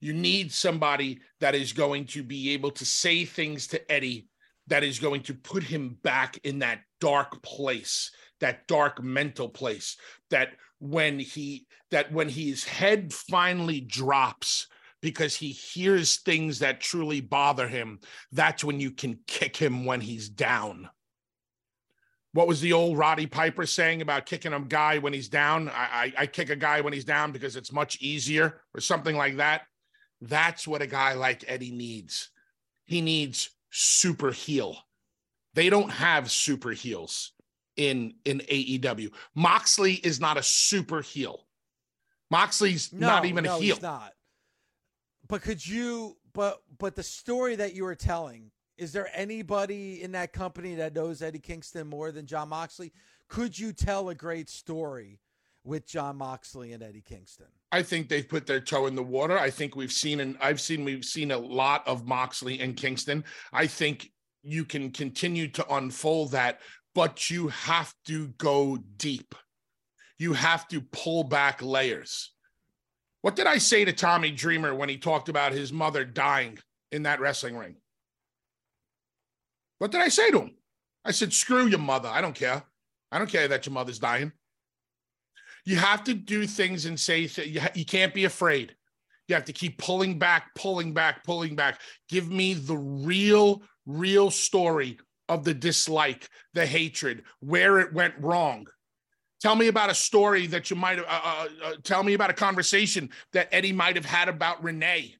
You 0.00 0.12
need 0.12 0.52
somebody 0.52 1.20
that 1.40 1.54
is 1.54 1.72
going 1.72 2.06
to 2.06 2.22
be 2.22 2.50
able 2.50 2.70
to 2.72 2.84
say 2.84 3.24
things 3.24 3.66
to 3.68 3.92
Eddie 3.92 4.28
that 4.68 4.84
is 4.84 4.98
going 4.98 5.22
to 5.22 5.34
put 5.34 5.62
him 5.62 5.96
back 6.02 6.38
in 6.44 6.60
that 6.60 6.80
dark 7.00 7.42
place 7.42 8.10
that 8.40 8.66
dark 8.66 9.02
mental 9.02 9.48
place 9.48 9.96
that 10.30 10.50
when 10.78 11.18
he 11.18 11.66
that 11.90 12.12
when 12.12 12.28
his 12.28 12.64
head 12.64 13.12
finally 13.12 13.80
drops 13.80 14.68
because 15.02 15.34
he 15.34 15.48
hears 15.48 16.16
things 16.16 16.58
that 16.58 16.80
truly 16.80 17.20
bother 17.20 17.68
him 17.68 18.00
that's 18.32 18.64
when 18.64 18.80
you 18.80 18.90
can 18.90 19.18
kick 19.26 19.56
him 19.56 19.84
when 19.84 20.00
he's 20.00 20.28
down 20.28 20.88
what 22.36 22.48
was 22.48 22.60
the 22.60 22.74
old 22.74 22.98
Roddy 22.98 23.26
Piper 23.26 23.64
saying 23.64 24.02
about 24.02 24.26
kicking 24.26 24.52
a 24.52 24.60
guy 24.60 24.98
when 24.98 25.14
he's 25.14 25.30
down? 25.30 25.70
I, 25.70 25.72
I, 25.72 26.12
I, 26.18 26.26
kick 26.26 26.50
a 26.50 26.56
guy 26.56 26.82
when 26.82 26.92
he's 26.92 27.06
down 27.06 27.32
because 27.32 27.56
it's 27.56 27.72
much 27.72 27.96
easier, 28.02 28.60
or 28.74 28.80
something 28.82 29.16
like 29.16 29.38
that. 29.38 29.62
That's 30.20 30.68
what 30.68 30.82
a 30.82 30.86
guy 30.86 31.14
like 31.14 31.44
Eddie 31.48 31.70
needs. 31.70 32.28
He 32.84 33.00
needs 33.00 33.48
super 33.70 34.32
heel. 34.32 34.76
They 35.54 35.70
don't 35.70 35.90
have 35.90 36.30
super 36.30 36.72
heels 36.72 37.32
in 37.76 38.14
in 38.24 38.40
AEW. 38.40 39.12
Moxley 39.34 39.94
is 39.94 40.20
not 40.20 40.36
a 40.36 40.42
super 40.42 41.00
heel. 41.00 41.46
Moxley's 42.30 42.92
no, 42.92 43.06
not 43.06 43.24
even 43.24 43.44
no, 43.44 43.56
a 43.56 43.60
heel. 43.60 43.74
He's 43.76 43.82
not. 43.82 44.12
But 45.28 45.42
could 45.42 45.66
you? 45.66 46.16
But 46.32 46.60
but 46.78 46.94
the 46.94 47.02
story 47.02 47.56
that 47.56 47.74
you 47.74 47.84
were 47.84 47.94
telling 47.94 48.50
Is 48.76 48.92
there 48.92 49.08
anybody 49.14 50.02
in 50.02 50.12
that 50.12 50.32
company 50.32 50.74
that 50.76 50.94
knows 50.94 51.22
Eddie 51.22 51.38
Kingston 51.38 51.86
more 51.86 52.12
than 52.12 52.26
John 52.26 52.48
Moxley? 52.48 52.92
Could 53.28 53.58
you 53.58 53.72
tell 53.72 54.08
a 54.10 54.14
great 54.14 54.48
story 54.48 55.20
with 55.64 55.86
John 55.86 56.16
Moxley 56.16 56.72
and 56.72 56.82
Eddie 56.82 57.02
Kingston? 57.02 57.46
I 57.72 57.82
think 57.82 58.08
they've 58.08 58.28
put 58.28 58.46
their 58.46 58.60
toe 58.60 58.86
in 58.86 58.94
the 58.94 59.02
water. 59.02 59.38
I 59.38 59.50
think 59.50 59.76
we've 59.76 59.92
seen 59.92 60.20
and 60.20 60.36
I've 60.40 60.60
seen 60.60 60.84
we've 60.84 61.04
seen 61.04 61.30
a 61.32 61.38
lot 61.38 61.86
of 61.86 62.06
Moxley 62.06 62.60
and 62.60 62.76
Kingston. 62.76 63.24
I 63.52 63.66
think 63.66 64.12
you 64.42 64.64
can 64.64 64.90
continue 64.90 65.48
to 65.48 65.74
unfold 65.74 66.30
that, 66.30 66.60
but 66.96 67.28
you 67.28 67.48
have 67.48 67.92
to 68.06 68.28
go 68.38 68.78
deep. 68.96 69.34
You 70.18 70.32
have 70.32 70.66
to 70.68 70.80
pull 70.80 71.24
back 71.24 71.60
layers. 71.60 72.32
What 73.20 73.36
did 73.36 73.46
I 73.46 73.58
say 73.58 73.84
to 73.84 73.92
Tommy 73.92 74.30
Dreamer 74.30 74.74
when 74.74 74.88
he 74.88 74.96
talked 74.96 75.28
about 75.28 75.52
his 75.52 75.74
mother 75.74 76.06
dying 76.06 76.58
in 76.90 77.02
that 77.02 77.20
wrestling 77.20 77.54
ring? 77.54 77.76
What 79.78 79.90
did 79.90 80.00
I 80.00 80.08
say 80.08 80.30
to 80.30 80.40
him? 80.40 80.54
I 81.04 81.10
said, 81.10 81.34
screw 81.34 81.66
your 81.66 81.80
mother. 81.80 82.08
I 82.08 82.22
don't 82.22 82.34
care. 82.34 82.62
I 83.12 83.18
don't 83.18 83.30
care 83.30 83.46
that 83.46 83.66
your 83.66 83.74
mother's 83.74 83.98
dying. 83.98 84.32
You 85.66 85.76
have 85.76 86.02
to 86.04 86.14
do 86.14 86.46
things 86.46 86.86
and 86.86 86.98
say 86.98 87.26
th- 87.26 87.48
you, 87.48 87.60
ha- 87.60 87.72
you 87.74 87.84
can't 87.84 88.14
be 88.14 88.24
afraid. 88.24 88.74
You 89.28 89.34
have 89.34 89.44
to 89.44 89.52
keep 89.52 89.76
pulling 89.76 90.18
back, 90.18 90.54
pulling 90.54 90.94
back, 90.94 91.24
pulling 91.24 91.56
back. 91.56 91.78
Give 92.08 92.30
me 92.30 92.54
the 92.54 92.78
real, 92.78 93.62
real 93.84 94.30
story 94.30 94.98
of 95.28 95.44
the 95.44 95.54
dislike, 95.54 96.28
the 96.54 96.66
hatred, 96.66 97.24
where 97.40 97.80
it 97.80 97.92
went 97.92 98.14
wrong. 98.18 98.66
Tell 99.40 99.54
me 99.54 99.68
about 99.68 99.90
a 99.90 99.94
story 99.94 100.46
that 100.48 100.70
you 100.70 100.76
might 100.76 100.98
have, 100.98 101.06
uh, 101.06 101.20
uh, 101.24 101.48
uh, 101.64 101.72
tell 101.82 102.02
me 102.02 102.14
about 102.14 102.30
a 102.30 102.34
conversation 102.34 103.10
that 103.32 103.48
Eddie 103.52 103.72
might 103.72 103.96
have 103.96 104.04
had 104.04 104.28
about 104.28 104.62
Renee. 104.62 105.16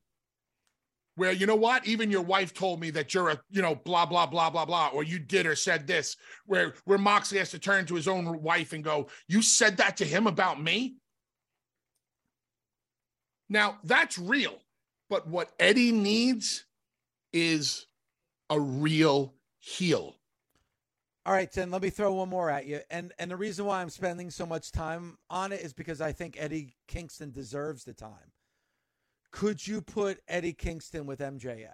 Where 1.16 1.32
you 1.32 1.46
know 1.46 1.56
what? 1.56 1.86
Even 1.86 2.10
your 2.10 2.22
wife 2.22 2.52
told 2.52 2.80
me 2.80 2.90
that 2.90 3.14
you're 3.14 3.30
a 3.30 3.40
you 3.50 3.62
know 3.62 3.74
blah 3.74 4.04
blah 4.04 4.26
blah 4.26 4.50
blah 4.50 4.66
blah 4.66 4.90
or 4.92 5.02
you 5.02 5.18
did 5.18 5.46
or 5.46 5.54
said 5.54 5.86
this 5.86 6.16
where 6.44 6.74
where 6.84 6.98
moxley 6.98 7.38
has 7.38 7.50
to 7.52 7.58
turn 7.58 7.86
to 7.86 7.94
his 7.94 8.06
own 8.06 8.42
wife 8.42 8.74
and 8.74 8.84
go 8.84 9.08
you 9.26 9.40
said 9.40 9.78
that 9.78 9.96
to 9.98 10.04
him 10.04 10.26
about 10.26 10.62
me? 10.62 10.96
Now 13.48 13.78
that's 13.82 14.18
real 14.18 14.58
but 15.08 15.26
what 15.26 15.52
eddie 15.58 15.92
needs 15.92 16.64
is 17.32 17.86
a 18.50 18.58
real 18.58 19.35
heel 19.66 20.16
All 21.24 21.32
right, 21.32 21.50
then 21.50 21.72
let 21.72 21.82
me 21.82 21.90
throw 21.90 22.14
one 22.14 22.28
more 22.28 22.48
at 22.50 22.66
you. 22.66 22.80
And 22.88 23.12
and 23.18 23.30
the 23.30 23.36
reason 23.36 23.66
why 23.66 23.82
I'm 23.82 23.90
spending 23.90 24.30
so 24.30 24.46
much 24.46 24.70
time 24.70 25.18
on 25.28 25.50
it 25.50 25.60
is 25.60 25.72
because 25.72 26.00
I 26.00 26.12
think 26.12 26.36
Eddie 26.38 26.76
Kingston 26.86 27.32
deserves 27.32 27.82
the 27.82 27.92
time. 27.92 28.32
Could 29.32 29.66
you 29.66 29.80
put 29.80 30.20
Eddie 30.28 30.52
Kingston 30.52 31.04
with 31.04 31.18
MJF? 31.18 31.72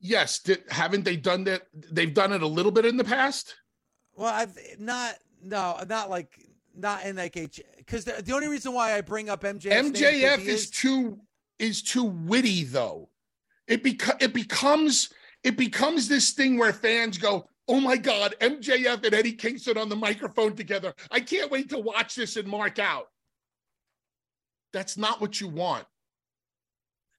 yes 0.00 0.38
did, 0.38 0.62
haven't 0.70 1.04
they 1.04 1.16
done 1.16 1.44
that 1.44 1.62
they've 1.92 2.14
done 2.14 2.32
it 2.32 2.42
a 2.42 2.46
little 2.46 2.72
bit 2.72 2.86
in 2.86 2.96
the 2.96 3.04
past 3.04 3.54
Well, 4.14 4.32
I've 4.32 4.56
not 4.78 5.16
no, 5.42 5.78
not 5.88 6.10
like 6.10 6.38
not 6.74 7.04
in 7.04 7.16
like 7.16 7.36
H 7.36 7.60
because 7.76 8.04
the, 8.04 8.22
the 8.22 8.34
only 8.34 8.48
reason 8.48 8.72
why 8.72 8.94
I 8.96 9.00
bring 9.00 9.28
up 9.28 9.42
MJF 9.42 9.92
MJF 9.92 10.38
is 10.38 10.70
too 10.70 11.20
is 11.58 11.82
too 11.82 12.04
witty 12.04 12.64
though. 12.64 13.10
It 13.66 13.84
beca- 13.84 14.22
it 14.22 14.32
becomes 14.32 15.10
it 15.42 15.56
becomes 15.56 16.08
this 16.08 16.32
thing 16.32 16.58
where 16.58 16.72
fans 16.72 17.18
go, 17.18 17.48
"Oh 17.66 17.80
my 17.80 17.96
god, 17.96 18.34
MJF 18.40 19.04
and 19.04 19.14
Eddie 19.14 19.32
Kingston 19.32 19.78
on 19.78 19.88
the 19.88 19.96
microphone 19.96 20.54
together. 20.56 20.94
I 21.10 21.20
can't 21.20 21.50
wait 21.50 21.68
to 21.70 21.78
watch 21.78 22.14
this 22.14 22.36
and 22.36 22.48
mark 22.48 22.78
out." 22.78 23.10
That's 24.72 24.96
not 24.96 25.20
what 25.20 25.40
you 25.40 25.48
want. 25.48 25.86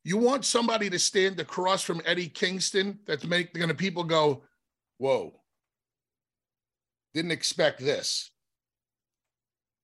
You 0.03 0.17
want 0.17 0.45
somebody 0.45 0.89
to 0.89 0.99
stand 0.99 1.39
across 1.39 1.84
from 1.84 2.01
Eddie 2.05 2.29
Kingston 2.29 2.99
that's 3.05 3.25
make 3.25 3.53
going 3.53 3.69
to 3.69 3.75
people 3.75 4.03
go, 4.03 4.45
"Whoa. 4.97 5.43
Didn't 7.13 7.31
expect 7.31 7.79
this." 7.79 8.31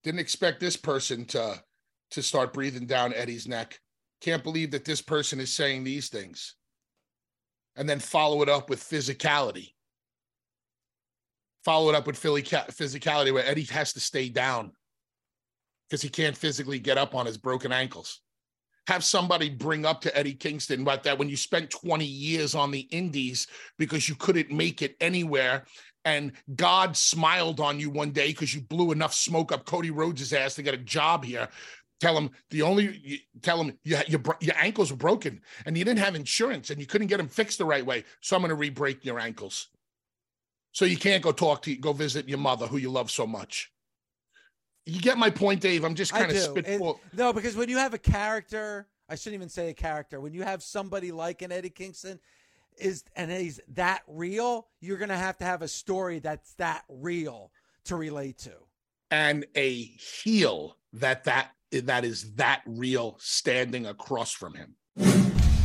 Didn't 0.03 0.19
expect 0.19 0.59
this 0.59 0.77
person 0.77 1.25
to 1.27 1.63
to 2.11 2.23
start 2.23 2.53
breathing 2.53 2.85
down 2.85 3.13
Eddie's 3.13 3.47
neck. 3.47 3.81
Can't 4.21 4.43
believe 4.43 4.71
that 4.71 4.85
this 4.85 5.01
person 5.01 5.39
is 5.39 5.53
saying 5.53 5.83
these 5.83 6.09
things. 6.09 6.56
And 7.77 7.87
then 7.87 7.99
follow 7.99 8.41
it 8.41 8.49
up 8.49 8.69
with 8.69 8.83
physicality. 8.83 9.73
Follow 11.63 11.89
it 11.89 11.95
up 11.95 12.07
with 12.07 12.17
Philly 12.17 12.41
ca- 12.41 12.65
physicality 12.65 13.33
where 13.33 13.45
Eddie 13.45 13.63
has 13.65 13.93
to 13.93 13.99
stay 13.99 14.29
down 14.29 14.71
because 15.87 16.01
he 16.01 16.09
can't 16.09 16.37
physically 16.37 16.79
get 16.79 16.97
up 16.97 17.13
on 17.15 17.25
his 17.25 17.37
broken 17.37 17.71
ankles. 17.71 18.21
Have 18.87 19.03
somebody 19.03 19.49
bring 19.49 19.85
up 19.85 20.01
to 20.01 20.17
Eddie 20.17 20.33
Kingston 20.33 20.81
about 20.81 21.03
that 21.03 21.19
when 21.19 21.29
you 21.29 21.37
spent 21.37 21.69
20 21.69 22.05
years 22.05 22.55
on 22.55 22.71
the 22.71 22.87
indies 22.91 23.47
because 23.77 24.07
you 24.07 24.15
couldn't 24.15 24.49
make 24.49 24.81
it 24.81 24.95
anywhere 25.01 25.65
and 26.07 26.31
God 26.55 26.95
smiled 26.95 27.59
on 27.59 27.81
you 27.81 27.89
one 27.89 28.11
day 28.11 28.27
because 28.27 28.55
you 28.55 28.61
blew 28.61 28.93
enough 28.93 29.13
smoke 29.13 29.51
up 29.51 29.65
Cody 29.65 29.91
Rhodes' 29.91 30.31
ass 30.31 30.55
to 30.55 30.63
get 30.63 30.73
a 30.73 30.77
job 30.77 31.25
here. 31.25 31.49
Tell 31.99 32.15
him 32.15 32.29
the 32.51 32.61
only 32.61 32.99
you, 33.03 33.17
tell 33.41 33.59
him 33.61 33.77
you, 33.83 33.97
your 34.07 34.21
your 34.39 34.55
ankles 34.57 34.91
were 34.91 34.97
broken 34.97 35.41
and 35.65 35.77
you 35.77 35.83
didn't 35.83 35.99
have 35.99 36.13
insurance 36.15 36.69
and 36.69 36.79
you 36.79 36.85
couldn't 36.85 37.07
get 37.07 37.17
them 37.17 37.27
fixed 37.27 37.57
the 37.57 37.65
right 37.65 37.85
way. 37.85 38.03
So 38.21 38.35
I'm 38.35 38.41
going 38.43 38.49
to 38.49 38.55
re-break 38.55 39.03
your 39.03 39.19
ankles. 39.19 39.69
So 40.73 40.85
you 40.85 40.97
can't 40.97 41.23
go 41.23 41.31
talk 41.31 41.63
to 41.63 41.75
go 41.75 41.93
visit 41.93 42.29
your 42.29 42.37
mother 42.37 42.67
who 42.67 42.77
you 42.77 42.91
love 42.91 43.09
so 43.09 43.25
much. 43.25 43.71
You 44.85 45.01
get 45.01 45.17
my 45.17 45.29
point, 45.31 45.59
Dave. 45.61 45.83
I'm 45.83 45.95
just 45.95 46.13
kind 46.13 46.31
of 46.31 46.37
spitball. 46.37 47.01
It- 47.11 47.17
no, 47.17 47.33
because 47.33 47.55
when 47.55 47.67
you 47.67 47.77
have 47.77 47.93
a 47.93 47.97
character, 47.97 48.87
I 49.09 49.15
shouldn't 49.15 49.35
even 49.35 49.49
say 49.49 49.69
a 49.69 49.73
character. 49.73 50.21
When 50.21 50.33
you 50.33 50.43
have 50.43 50.61
somebody 50.61 51.11
like 51.11 51.41
an 51.41 51.51
Eddie 51.51 51.69
Kingston, 51.71 52.19
is 52.77 53.03
and 53.15 53.31
he's 53.31 53.59
that 53.69 54.03
real, 54.07 54.67
you're 54.81 54.97
gonna 54.97 55.17
have 55.17 55.37
to 55.37 55.45
have 55.45 55.63
a 55.63 55.67
story 55.67 56.19
that's 56.19 56.53
that 56.53 56.83
real 56.89 57.51
to 57.85 57.95
relate 57.95 58.37
to. 58.39 58.51
and 59.09 59.45
a 59.55 59.73
heel 59.73 60.77
that 60.93 61.23
that 61.23 61.51
that 61.71 62.05
is 62.05 62.33
that 62.35 62.61
real 62.65 63.17
standing 63.19 63.85
across 63.85 64.31
from 64.31 64.53
him. 64.53 64.76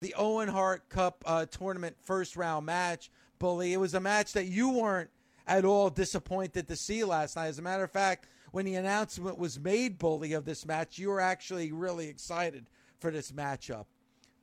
The 0.00 0.14
Owen 0.14 0.48
Hart 0.48 0.88
Cup 0.88 1.22
uh, 1.26 1.44
tournament 1.44 1.94
first 2.02 2.34
round 2.34 2.64
match, 2.64 3.10
bully. 3.38 3.74
It 3.74 3.76
was 3.76 3.92
a 3.92 4.00
match 4.00 4.32
that 4.32 4.46
you 4.46 4.70
weren't 4.70 5.10
at 5.46 5.66
all 5.66 5.90
disappointed 5.90 6.68
to 6.68 6.76
see 6.76 7.04
last 7.04 7.36
night. 7.36 7.48
As 7.48 7.58
a 7.58 7.62
matter 7.62 7.84
of 7.84 7.90
fact, 7.90 8.26
when 8.50 8.64
the 8.64 8.76
announcement 8.76 9.38
was 9.38 9.60
made, 9.60 9.98
bully, 9.98 10.32
of 10.32 10.46
this 10.46 10.64
match, 10.64 10.98
you 10.98 11.10
were 11.10 11.20
actually 11.20 11.70
really 11.70 12.08
excited 12.08 12.66
for 12.98 13.10
this 13.10 13.30
matchup 13.32 13.84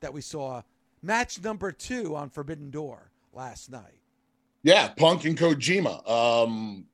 that 0.00 0.12
we 0.12 0.20
saw. 0.20 0.62
Match 1.02 1.42
number 1.42 1.72
two 1.72 2.14
on 2.14 2.30
Forbidden 2.30 2.70
Door 2.70 3.10
last 3.32 3.70
night. 3.70 4.00
Yeah, 4.62 4.88
Punk 4.88 5.24
and 5.24 5.36
Kojima. 5.36 6.08
Um, 6.08 6.86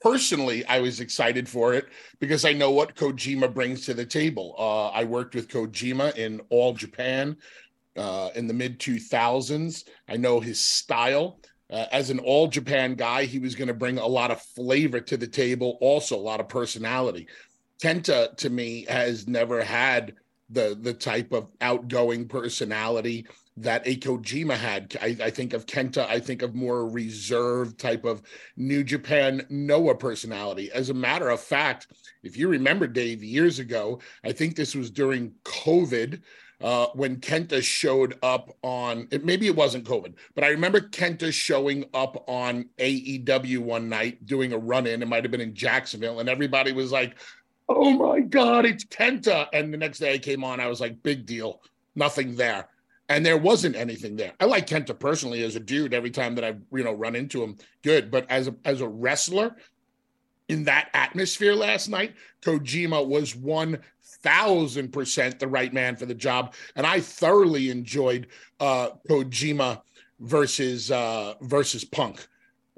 personally, 0.00 0.64
I 0.66 0.80
was 0.80 1.00
excited 1.00 1.48
for 1.48 1.74
it 1.74 1.88
because 2.20 2.44
I 2.44 2.52
know 2.52 2.70
what 2.70 2.94
Kojima 2.94 3.52
brings 3.52 3.84
to 3.86 3.94
the 3.94 4.06
table. 4.06 4.54
Uh, 4.58 4.88
I 4.88 5.04
worked 5.04 5.34
with 5.34 5.48
Kojima 5.48 6.16
in 6.16 6.40
All 6.50 6.72
Japan 6.72 7.36
uh, 7.96 8.30
in 8.34 8.46
the 8.46 8.54
mid 8.54 8.78
2000s. 8.78 9.84
I 10.08 10.16
know 10.16 10.40
his 10.40 10.60
style. 10.60 11.40
Uh, 11.70 11.86
as 11.90 12.10
an 12.10 12.18
All 12.18 12.48
Japan 12.48 12.94
guy, 12.94 13.24
he 13.24 13.38
was 13.38 13.54
going 13.54 13.68
to 13.68 13.74
bring 13.74 13.98
a 13.98 14.06
lot 14.06 14.30
of 14.30 14.42
flavor 14.42 15.00
to 15.00 15.16
the 15.16 15.26
table, 15.26 15.78
also 15.80 16.16
a 16.16 16.20
lot 16.20 16.40
of 16.40 16.48
personality. 16.48 17.28
Kenta, 17.82 18.36
to 18.36 18.50
me, 18.50 18.84
has 18.88 19.26
never 19.26 19.62
had 19.62 20.14
the 20.50 20.78
the 20.80 20.92
type 20.92 21.32
of 21.32 21.50
outgoing 21.62 22.28
personality 22.28 23.26
that 23.56 23.86
a 23.86 23.96
Kojima 23.96 24.56
had. 24.56 24.96
I, 25.00 25.16
I, 25.24 25.30
think 25.30 25.52
of 25.52 25.66
Kenta, 25.66 26.06
I 26.08 26.20
think 26.20 26.42
of 26.42 26.54
more 26.54 26.88
reserved 26.88 27.78
type 27.78 28.04
of 28.04 28.22
New 28.56 28.82
Japan 28.82 29.46
Noah 29.50 29.94
personality. 29.94 30.70
As 30.72 30.88
a 30.88 30.94
matter 30.94 31.28
of 31.28 31.40
fact, 31.40 31.88
if 32.22 32.36
you 32.36 32.48
remember, 32.48 32.86
Dave, 32.86 33.22
years 33.22 33.58
ago, 33.58 34.00
I 34.24 34.32
think 34.32 34.56
this 34.56 34.74
was 34.74 34.90
during 34.90 35.32
COVID. 35.44 36.22
Uh, 36.62 36.86
when 36.94 37.16
Kenta 37.16 37.62
showed 37.62 38.18
up 38.22 38.56
on 38.62 39.08
it, 39.10 39.24
maybe 39.24 39.46
it 39.46 39.56
wasn't 39.56 39.84
COVID, 39.84 40.14
but 40.34 40.44
I 40.44 40.48
remember 40.48 40.80
Kenta 40.80 41.32
showing 41.32 41.84
up 41.94 42.24
on 42.28 42.68
AEW 42.78 43.58
one 43.58 43.88
night 43.88 44.24
doing 44.26 44.52
a 44.52 44.58
run 44.58 44.86
in. 44.86 45.02
It 45.02 45.08
might 45.08 45.24
have 45.24 45.30
been 45.30 45.40
in 45.40 45.54
Jacksonville, 45.54 46.20
and 46.20 46.28
everybody 46.28 46.72
was 46.72 46.92
like, 46.92 47.18
Oh 47.68 47.90
my 47.90 48.20
God, 48.20 48.66
it's 48.66 48.84
Kenta. 48.84 49.46
And 49.52 49.72
the 49.72 49.78
next 49.78 49.98
day 49.98 50.14
I 50.14 50.18
came 50.18 50.44
on, 50.44 50.60
I 50.60 50.66
was 50.66 50.80
like, 50.80 51.02
Big 51.02 51.26
deal, 51.26 51.62
nothing 51.94 52.36
there 52.36 52.68
and 53.08 53.26
there 53.26 53.36
wasn't 53.36 53.76
anything 53.76 54.16
there. 54.16 54.32
I 54.40 54.46
like 54.46 54.66
Kenta 54.66 54.98
personally 54.98 55.42
as 55.44 55.54
a 55.54 55.60
dude. 55.60 55.92
Every 55.92 56.10
time 56.10 56.34
that 56.36 56.44
I've 56.44 56.60
you 56.72 56.82
know 56.82 56.94
run 56.94 57.14
into 57.14 57.42
him, 57.42 57.58
good. 57.82 58.10
But 58.10 58.30
as 58.30 58.48
a 58.48 58.54
as 58.64 58.80
a 58.80 58.88
wrestler, 58.88 59.56
in 60.48 60.64
that 60.64 60.88
atmosphere 60.94 61.54
last 61.54 61.88
night, 61.88 62.14
Kojima 62.42 63.06
was 63.06 63.36
one 63.36 63.78
thousand 64.22 64.92
percent 64.92 65.38
the 65.38 65.48
right 65.48 65.72
man 65.72 65.96
for 65.96 66.06
the 66.06 66.14
job, 66.14 66.54
and 66.76 66.86
I 66.86 67.00
thoroughly 67.00 67.70
enjoyed 67.70 68.28
uh, 68.60 68.90
Kojima 69.08 69.82
versus 70.20 70.90
uh, 70.90 71.34
versus 71.42 71.84
Punk. 71.84 72.26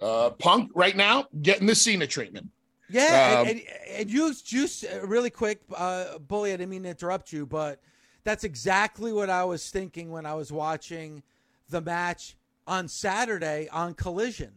Uh, 0.00 0.30
Punk 0.30 0.70
right 0.74 0.96
now 0.96 1.26
getting 1.42 1.66
the 1.66 1.74
Cena 1.74 2.06
treatment. 2.06 2.48
Yeah, 2.90 3.38
um, 3.40 3.48
and, 3.48 3.58
and, 3.58 3.68
and 3.96 4.10
you 4.10 4.32
just 4.44 4.84
really 5.02 5.30
quick, 5.30 5.62
uh, 5.74 6.18
bully. 6.18 6.52
I 6.52 6.56
didn't 6.56 6.70
mean 6.70 6.82
to 6.82 6.90
interrupt 6.90 7.32
you, 7.32 7.46
but 7.46 7.80
that's 8.24 8.44
exactly 8.44 9.12
what 9.12 9.30
I 9.30 9.44
was 9.44 9.70
thinking 9.70 10.10
when 10.10 10.26
I 10.26 10.34
was 10.34 10.52
watching 10.52 11.22
the 11.70 11.80
match 11.80 12.36
on 12.66 12.88
Saturday 12.88 13.68
on 13.72 13.94
Collision. 13.94 14.52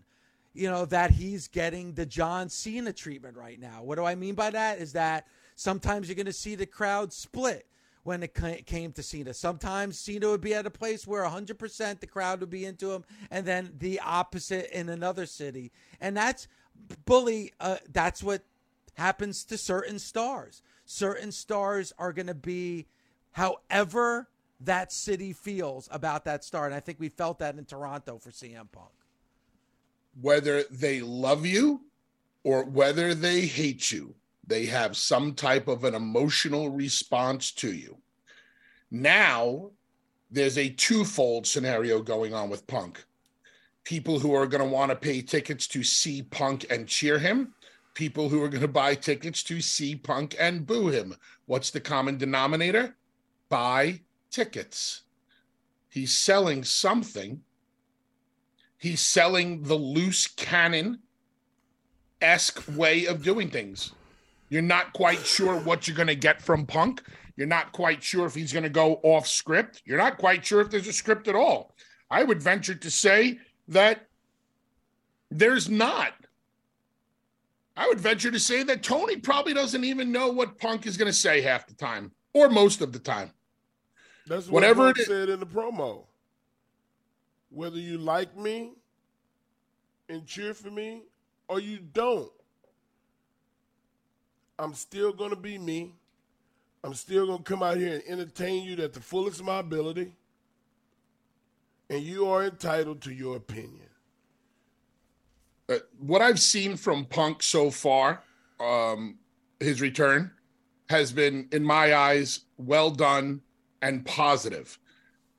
You 0.54 0.70
know 0.70 0.86
that 0.86 1.12
he's 1.12 1.48
getting 1.48 1.94
the 1.94 2.06
John 2.06 2.50
Cena 2.50 2.92
treatment 2.92 3.38
right 3.38 3.60
now. 3.60 3.84
What 3.84 3.96
do 3.96 4.06
I 4.06 4.16
mean 4.16 4.34
by 4.34 4.50
that? 4.50 4.80
Is 4.80 4.94
that 4.94 5.28
sometimes 5.58 6.08
you're 6.08 6.16
going 6.16 6.28
to 6.28 6.34
see 6.34 6.56
the 6.56 6.66
crowd 6.66 7.12
split 7.12 7.66
when 8.04 8.24
it 8.24 8.34
came 8.66 8.94
to 8.94 9.04
Cena. 9.04 9.34
Sometimes 9.34 10.00
Cena 10.00 10.30
would 10.30 10.40
be 10.40 10.54
at 10.54 10.66
a 10.66 10.70
place 10.72 11.06
where 11.06 11.26
100% 11.26 12.00
the 12.00 12.08
crowd 12.08 12.40
would 12.40 12.50
be 12.50 12.64
into 12.64 12.92
him, 12.92 13.04
and 13.30 13.46
then 13.46 13.74
the 13.80 14.00
opposite 14.00 14.70
in 14.72 14.88
another 14.88 15.26
city. 15.26 15.74
And 16.00 16.16
that's 16.16 16.48
bully. 17.04 17.52
Uh, 17.60 17.78
that's 17.92 18.24
what 18.24 18.44
happens 18.94 19.44
to 19.46 19.58
certain 19.58 20.00
stars. 20.00 20.62
Certain 20.86 21.34
stars 21.34 21.92
are 22.00 22.14
going 22.14 22.28
to 22.28 22.34
be 22.34 22.86
however 23.32 24.30
that 24.62 24.94
city 24.94 25.34
feels 25.34 25.90
about 25.92 26.24
that 26.26 26.46
star. 26.46 26.66
And 26.66 26.74
I 26.74 26.80
think 26.80 27.02
we 27.02 27.10
felt 27.10 27.40
that 27.40 27.58
in 27.58 27.66
Toronto 27.66 28.20
for 28.20 28.32
CM 28.32 28.72
Punk. 28.72 28.88
Whether 30.22 30.64
they 30.72 31.02
love 31.02 31.46
you 31.46 31.82
or 32.44 32.64
whether 32.64 33.14
they 33.14 33.42
hate 33.42 33.92
you, 33.92 34.16
they 34.48 34.66
have 34.66 34.96
some 34.96 35.34
type 35.34 35.68
of 35.68 35.84
an 35.84 35.94
emotional 35.94 36.70
response 36.70 37.52
to 37.52 37.72
you. 37.72 37.98
Now, 38.90 39.72
there's 40.32 40.58
a 40.58 40.70
twofold 40.70 41.46
scenario 41.46 42.02
going 42.02 42.34
on 42.34 42.50
with 42.50 42.66
Punk. 42.66 43.04
People 43.84 44.20
who 44.20 44.34
are 44.34 44.48
going 44.48 44.64
to 44.64 44.70
want 44.70 44.90
to 44.90 44.96
pay 44.96 45.22
tickets 45.22 45.68
to 45.68 45.84
see 45.84 46.22
Punk 46.22 46.66
and 46.70 46.88
cheer 46.88 47.20
him, 47.20 47.54
people 47.94 48.30
who 48.30 48.42
are 48.42 48.50
going 48.50 48.62
to 48.62 48.68
buy 48.68 48.96
tickets 48.96 49.44
to 49.44 49.62
see 49.62 49.96
Punk 49.96 50.36
and 50.40 50.66
boo 50.66 50.88
him. 50.88 51.16
What's 51.46 51.70
the 51.70 51.80
common 51.80 52.18
denominator? 52.18 52.96
Buy 53.50 54.02
tickets. 54.32 55.02
He's 55.90 56.16
selling 56.16 56.64
something. 56.64 57.42
He's 58.78 59.02
selling 59.02 59.64
the 59.64 59.76
loose 59.76 60.28
cannon 60.28 61.00
esque 62.22 62.64
way 62.76 63.06
of 63.06 63.24
doing 63.24 63.50
things. 63.50 63.92
You're 64.50 64.62
not 64.62 64.94
quite 64.94 65.26
sure 65.26 65.56
what 65.60 65.88
you're 65.88 65.98
going 65.98 66.08
to 66.08 66.16
get 66.16 66.42
from 66.42 66.66
Punk. 66.66 67.02
You're 67.36 67.48
not 67.48 67.72
quite 67.72 68.02
sure 68.02 68.26
if 68.26 68.34
he's 68.34 68.54
going 68.54 68.64
to 68.64 68.70
go 68.70 69.00
off 69.04 69.28
script. 69.28 69.84
You're 69.86 69.98
not 69.98 70.18
quite 70.18 70.46
sure 70.46 70.62
if 70.62 70.70
there's 70.70 70.88
a 70.88 70.94
script 70.94 71.28
at 71.28 71.36
all. 71.36 71.76
I 72.10 72.24
would 72.24 72.42
venture 72.42 72.76
to 72.76 72.92
say 72.92 73.40
that 73.68 74.08
there's 75.30 75.70
not. 75.70 76.14
I 77.76 77.88
would 77.88 78.00
venture 78.00 78.32
to 78.32 78.40
say 78.40 78.64
that 78.64 78.82
Tony 78.82 79.18
probably 79.18 79.54
doesn't 79.54 79.84
even 79.84 80.12
know 80.12 80.30
what 80.30 80.58
Punk 80.58 80.88
is 80.88 80.98
going 80.98 81.12
to 81.12 81.14
say 81.14 81.42
half 81.42 81.68
the 81.68 81.76
time 81.76 82.12
or 82.34 82.50
most 82.50 82.82
of 82.82 82.92
the 82.92 83.00
time. 83.00 83.32
That's 84.26 84.48
what 84.48 84.54
whatever 84.54 84.94
Punk 84.94 84.98
said 85.06 85.30
in 85.30 85.40
the 85.40 85.46
promo. 85.46 86.06
Whether 87.50 87.78
you 87.78 87.98
like 87.98 88.36
me 88.36 88.74
and 90.10 90.26
cheer 90.26 90.54
for 90.54 90.72
me 90.72 91.04
or 91.48 91.60
you 91.60 91.78
don't, 91.78 92.32
I'm 94.60 94.74
still 94.74 95.14
going 95.14 95.30
to 95.30 95.36
be 95.36 95.58
me. 95.58 95.94
I'm 96.84 96.94
still 96.94 97.28
going 97.28 97.40
to 97.40 97.44
come 97.44 97.62
out 97.62 97.78
here 97.78 97.94
and 97.94 98.04
entertain 98.08 98.64
you 98.64 98.82
at 98.84 98.94
the 98.94 99.00
fullest 99.00 99.40
of 99.40 99.46
my 99.46 99.60
ability. 99.60 100.14
And 101.90 102.04
you 102.04 102.28
are 102.28 102.46
entitled 102.46 103.02
to 103.02 103.14
your 103.14 103.38
opinion. 103.38 103.90
Uh, 105.70 105.78
what 106.00 106.22
I've 106.22 106.40
seen 106.40 106.76
from 106.76 107.06
Punk 107.06 107.44
so 107.44 107.70
far, 107.70 108.24
um, 108.60 109.18
his 109.60 109.82
return, 109.82 110.32
has 110.90 111.12
been, 111.12 111.48
in 111.52 111.64
my 111.64 111.94
eyes, 111.96 112.42
well 112.58 112.90
done 112.90 113.42
and 113.82 114.06
positive. 114.06 114.80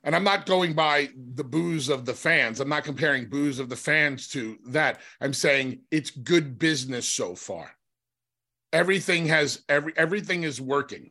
And 0.05 0.15
I'm 0.15 0.25
not 0.25 0.47
going 0.47 0.75
by 0.75 1.09
the 1.35 1.45
boos 1.45 1.89
of 1.89 2.05
the 2.05 2.15
fans. 2.15 2.61
I'm 2.61 2.69
not 2.69 2.85
comparing 2.85 3.29
boos 3.29 3.59
of 3.59 3.69
the 3.69 3.77
fans 3.77 4.29
to 4.29 4.59
that. 4.67 5.01
I'm 5.21 5.35
saying 5.35 5.81
it's 5.91 6.11
good 6.11 6.59
business 6.59 7.09
so 7.09 7.35
far 7.35 7.78
everything 8.73 9.27
has 9.27 9.63
every 9.69 9.93
everything 9.97 10.43
is 10.43 10.61
working. 10.61 11.11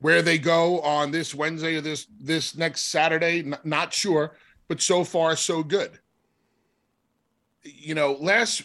Where 0.00 0.22
they 0.22 0.38
go 0.38 0.80
on 0.80 1.10
this 1.10 1.34
wednesday 1.34 1.76
or 1.76 1.80
this 1.80 2.06
this 2.20 2.56
next 2.56 2.82
saturday 2.82 3.40
n- 3.40 3.58
not 3.64 3.92
sure 3.92 4.36
but 4.68 4.80
so 4.80 5.02
far 5.02 5.34
so 5.34 5.62
good. 5.62 5.98
You 7.64 7.94
know 7.94 8.12
last 8.12 8.62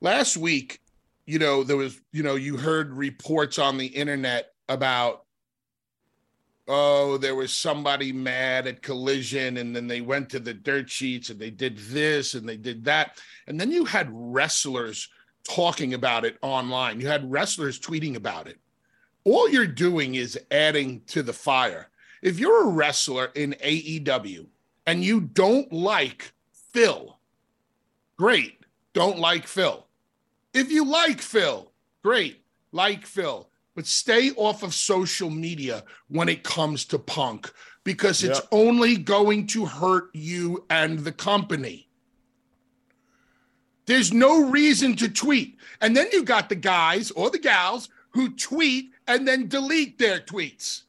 last 0.00 0.36
week 0.36 0.80
you 1.26 1.38
know 1.38 1.62
there 1.62 1.76
was 1.76 2.00
you 2.12 2.22
know 2.22 2.34
you 2.34 2.56
heard 2.56 2.92
reports 2.92 3.58
on 3.58 3.78
the 3.78 3.86
internet 3.86 4.52
about 4.68 5.24
oh 6.66 7.18
there 7.18 7.34
was 7.34 7.52
somebody 7.52 8.12
mad 8.12 8.66
at 8.66 8.82
collision 8.82 9.58
and 9.58 9.76
then 9.76 9.86
they 9.86 10.00
went 10.00 10.30
to 10.30 10.40
the 10.40 10.54
dirt 10.54 10.90
sheets 10.90 11.30
and 11.30 11.38
they 11.38 11.50
did 11.50 11.78
this 11.78 12.34
and 12.34 12.48
they 12.48 12.56
did 12.56 12.84
that. 12.84 13.18
And 13.46 13.60
then 13.60 13.70
you 13.70 13.84
had 13.84 14.08
wrestlers 14.10 15.08
talking 15.44 15.94
about 15.94 16.24
it 16.24 16.36
online. 16.42 17.00
You 17.00 17.06
had 17.06 17.30
wrestlers 17.30 17.78
tweeting 17.78 18.16
about 18.16 18.46
it. 18.46 18.58
All 19.24 19.48
you're 19.48 19.66
doing 19.66 20.16
is 20.16 20.38
adding 20.50 21.02
to 21.08 21.22
the 21.22 21.32
fire. 21.32 21.88
If 22.22 22.38
you're 22.38 22.68
a 22.68 22.72
wrestler 22.72 23.30
in 23.34 23.54
AEW 23.62 24.46
and 24.86 25.04
you 25.04 25.20
don't 25.20 25.72
like 25.72 26.32
Phil, 26.72 27.18
great. 28.16 28.60
Don't 28.92 29.18
like 29.18 29.46
Phil. 29.46 29.86
If 30.52 30.70
you 30.70 30.84
like 30.84 31.20
Phil, 31.20 31.70
great. 32.02 32.42
Like 32.72 33.06
Phil. 33.06 33.48
But 33.74 33.86
stay 33.86 34.30
off 34.32 34.62
of 34.62 34.72
social 34.72 35.30
media 35.30 35.84
when 36.08 36.28
it 36.28 36.44
comes 36.44 36.84
to 36.86 36.98
punk 36.98 37.52
because 37.82 38.22
it's 38.22 38.38
yep. 38.38 38.48
only 38.52 38.96
going 38.96 39.46
to 39.48 39.66
hurt 39.66 40.10
you 40.14 40.64
and 40.70 41.00
the 41.00 41.12
company. 41.12 41.88
There's 43.86 44.12
no 44.12 44.48
reason 44.48 44.96
to 44.96 45.08
tweet. 45.08 45.58
And 45.80 45.96
then 45.96 46.08
you 46.12 46.24
got 46.24 46.48
the 46.48 46.54
guys 46.54 47.10
or 47.10 47.30
the 47.30 47.38
gals 47.38 47.88
who 48.10 48.30
tweet 48.30 48.90
and 49.06 49.26
then 49.26 49.48
delete 49.48 49.98
their 49.98 50.20
tweets. 50.20 50.82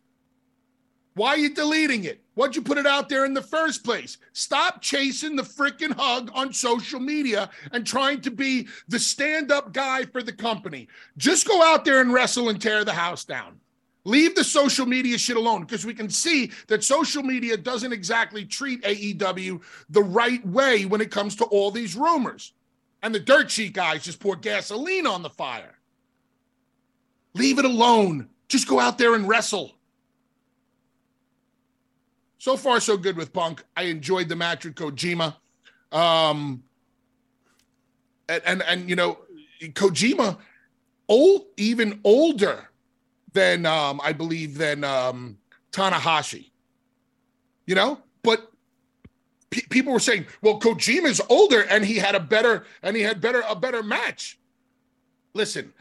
Why 1.15 1.29
are 1.29 1.37
you 1.37 1.53
deleting 1.53 2.03
it? 2.03 2.21
Why'd 2.33 2.55
you 2.55 2.61
put 2.61 2.77
it 2.77 2.85
out 2.85 3.07
there 3.07 3.23
in 3.23 3.33
the 3.33 3.41
first 3.41 3.85
place? 3.85 4.17
Stop 4.33 4.81
chasing 4.81 5.37
the 5.37 5.43
freaking 5.43 5.93
hug 5.93 6.29
on 6.33 6.51
social 6.51 6.99
media 6.99 7.49
and 7.71 7.87
trying 7.87 8.19
to 8.21 8.31
be 8.31 8.67
the 8.89 8.99
stand 8.99 9.49
up 9.49 9.71
guy 9.71 10.03
for 10.03 10.21
the 10.21 10.33
company. 10.33 10.89
Just 11.15 11.47
go 11.47 11.63
out 11.63 11.85
there 11.85 12.01
and 12.01 12.11
wrestle 12.11 12.49
and 12.49 12.61
tear 12.61 12.83
the 12.83 12.91
house 12.91 13.23
down. 13.23 13.59
Leave 14.03 14.35
the 14.35 14.43
social 14.43 14.85
media 14.85 15.17
shit 15.17 15.37
alone 15.37 15.61
because 15.61 15.85
we 15.85 15.93
can 15.93 16.09
see 16.09 16.51
that 16.67 16.83
social 16.83 17.23
media 17.23 17.55
doesn't 17.55 17.93
exactly 17.93 18.43
treat 18.45 18.83
AEW 18.83 19.61
the 19.89 20.03
right 20.03 20.45
way 20.45 20.85
when 20.85 20.99
it 20.99 21.11
comes 21.11 21.35
to 21.37 21.45
all 21.45 21.71
these 21.71 21.95
rumors 21.95 22.53
and 23.05 23.13
the 23.13 23.19
dirt 23.19 23.51
sheet 23.51 23.73
guys 23.73 24.03
just 24.03 24.19
pour 24.19 24.35
gasoline 24.35 25.05
on 25.05 25.21
the 25.21 25.29
fire. 25.29 25.77
Leave 27.35 27.59
it 27.59 27.65
alone. 27.65 28.27
Just 28.47 28.67
go 28.67 28.79
out 28.79 28.97
there 28.97 29.13
and 29.13 29.27
wrestle. 29.27 29.73
So 32.39 32.57
far, 32.57 32.79
so 32.79 32.97
good 32.97 33.15
with 33.15 33.31
Punk. 33.31 33.63
I 33.77 33.83
enjoyed 33.83 34.27
the 34.27 34.35
match 34.35 34.65
with 34.65 34.73
Kojima. 34.73 35.35
Um, 35.91 36.63
and, 38.27 38.41
and, 38.43 38.63
and 38.63 38.89
you 38.89 38.95
know, 38.95 39.19
Kojima, 39.61 40.39
old, 41.07 41.45
even 41.57 41.99
older 42.03 42.71
than 43.33 43.67
um, 43.67 44.01
I 44.03 44.13
believe 44.13 44.57
than 44.57 44.83
um, 44.83 45.37
Tanahashi. 45.71 46.49
You 47.67 47.75
know, 47.75 47.99
but 48.23 48.51
people 49.69 49.93
were 49.93 49.99
saying, 49.99 50.25
well, 50.41 50.59
Kojima's 50.59 51.21
older 51.29 51.61
and 51.61 51.85
he 51.85 51.95
had 51.95 52.15
a 52.15 52.19
better 52.19 52.65
and 52.81 52.95
he 52.95 53.01
had 53.01 53.21
better 53.21 53.43
a 53.47 53.55
better 53.55 53.83
match. 53.83 54.39
Listen, 55.33 55.73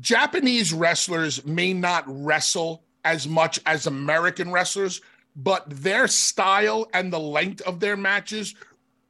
Japanese 0.00 0.72
wrestlers 0.72 1.44
may 1.44 1.72
not 1.72 2.04
wrestle 2.06 2.84
as 3.04 3.28
much 3.28 3.60
as 3.66 3.86
American 3.86 4.50
wrestlers, 4.50 5.00
but 5.36 5.64
their 5.68 6.08
style 6.08 6.88
and 6.94 7.12
the 7.12 7.20
length 7.20 7.60
of 7.62 7.80
their 7.80 7.96
matches 7.96 8.54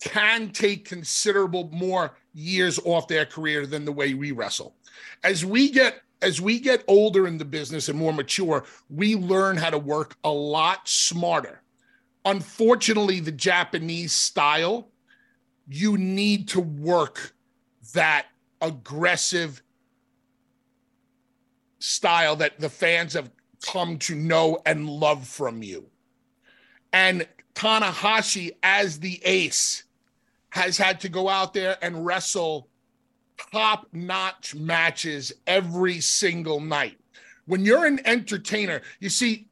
can 0.00 0.50
take 0.50 0.84
considerable 0.84 1.68
more 1.72 2.16
years 2.34 2.78
off 2.84 3.06
their 3.06 3.24
career 3.24 3.66
than 3.66 3.84
the 3.84 3.92
way 3.92 4.14
we 4.14 4.32
wrestle. 4.32 4.74
As 5.22 5.44
we 5.44 5.70
get 5.70 6.02
as 6.22 6.40
we 6.40 6.60
get 6.60 6.84
older 6.86 7.26
in 7.26 7.36
the 7.36 7.44
business 7.44 7.88
and 7.88 7.98
more 7.98 8.12
mature, 8.12 8.64
we 8.88 9.16
learn 9.16 9.56
how 9.56 9.70
to 9.70 9.78
work 9.78 10.16
a 10.22 10.30
lot 10.30 10.88
smarter. 10.88 11.61
Unfortunately, 12.24 13.20
the 13.20 13.32
Japanese 13.32 14.12
style, 14.12 14.88
you 15.68 15.96
need 15.96 16.48
to 16.48 16.60
work 16.60 17.34
that 17.94 18.26
aggressive 18.60 19.62
style 21.78 22.36
that 22.36 22.60
the 22.60 22.68
fans 22.68 23.14
have 23.14 23.30
come 23.60 23.98
to 23.98 24.14
know 24.14 24.60
and 24.66 24.88
love 24.88 25.26
from 25.26 25.62
you. 25.62 25.88
And 26.92 27.26
Tanahashi, 27.54 28.52
as 28.62 29.00
the 29.00 29.20
ace, 29.24 29.84
has 30.50 30.76
had 30.76 31.00
to 31.00 31.08
go 31.08 31.28
out 31.28 31.54
there 31.54 31.76
and 31.82 32.04
wrestle 32.04 32.68
top 33.52 33.88
notch 33.92 34.54
matches 34.54 35.32
every 35.46 36.00
single 36.00 36.60
night. 36.60 36.98
When 37.46 37.64
you're 37.64 37.86
an 37.86 38.00
entertainer, 38.06 38.82
you 39.00 39.08
see, 39.08 39.48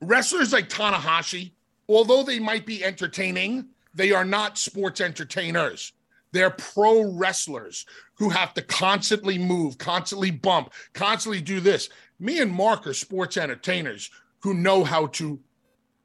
wrestlers 0.00 0.52
like 0.52 0.68
Tanahashi, 0.68 1.52
although 1.88 2.22
they 2.22 2.38
might 2.38 2.66
be 2.66 2.84
entertaining, 2.84 3.68
they 3.94 4.12
are 4.12 4.24
not 4.24 4.58
sports 4.58 5.00
entertainers. 5.00 5.92
They're 6.32 6.50
pro 6.50 7.12
wrestlers 7.12 7.86
who 8.14 8.28
have 8.28 8.52
to 8.54 8.62
constantly 8.62 9.38
move, 9.38 9.78
constantly 9.78 10.30
bump, 10.30 10.72
constantly 10.92 11.40
do 11.40 11.60
this. 11.60 11.88
Me 12.20 12.40
and 12.40 12.52
Mark 12.52 12.86
are 12.86 12.94
sports 12.94 13.36
entertainers 13.36 14.10
who 14.40 14.54
know 14.54 14.84
how 14.84 15.06
to 15.06 15.40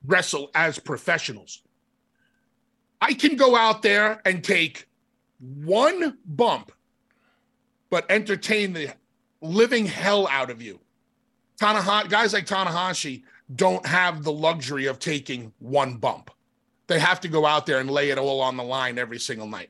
wrestle 0.05 0.49
as 0.55 0.79
professionals. 0.79 1.61
I 3.01 3.13
can 3.13 3.35
go 3.35 3.55
out 3.55 3.81
there 3.81 4.21
and 4.25 4.43
take 4.43 4.87
one 5.39 6.17
bump, 6.25 6.71
but 7.89 8.09
entertain 8.09 8.71
the 8.73 8.93
living 9.41 9.85
hell 9.85 10.27
out 10.27 10.49
of 10.49 10.61
you. 10.61 10.79
Tanahashi, 11.59 12.09
guys 12.09 12.33
like 12.33 12.45
Tanahashi 12.45 13.23
don't 13.55 13.85
have 13.85 14.23
the 14.23 14.31
luxury 14.31 14.85
of 14.85 14.99
taking 14.99 15.51
one 15.59 15.95
bump. 15.95 16.31
They 16.87 16.99
have 16.99 17.21
to 17.21 17.27
go 17.27 17.45
out 17.45 17.65
there 17.65 17.79
and 17.79 17.89
lay 17.89 18.09
it 18.09 18.17
all 18.17 18.41
on 18.41 18.57
the 18.57 18.63
line 18.63 18.97
every 18.97 19.19
single 19.19 19.47
night, 19.47 19.69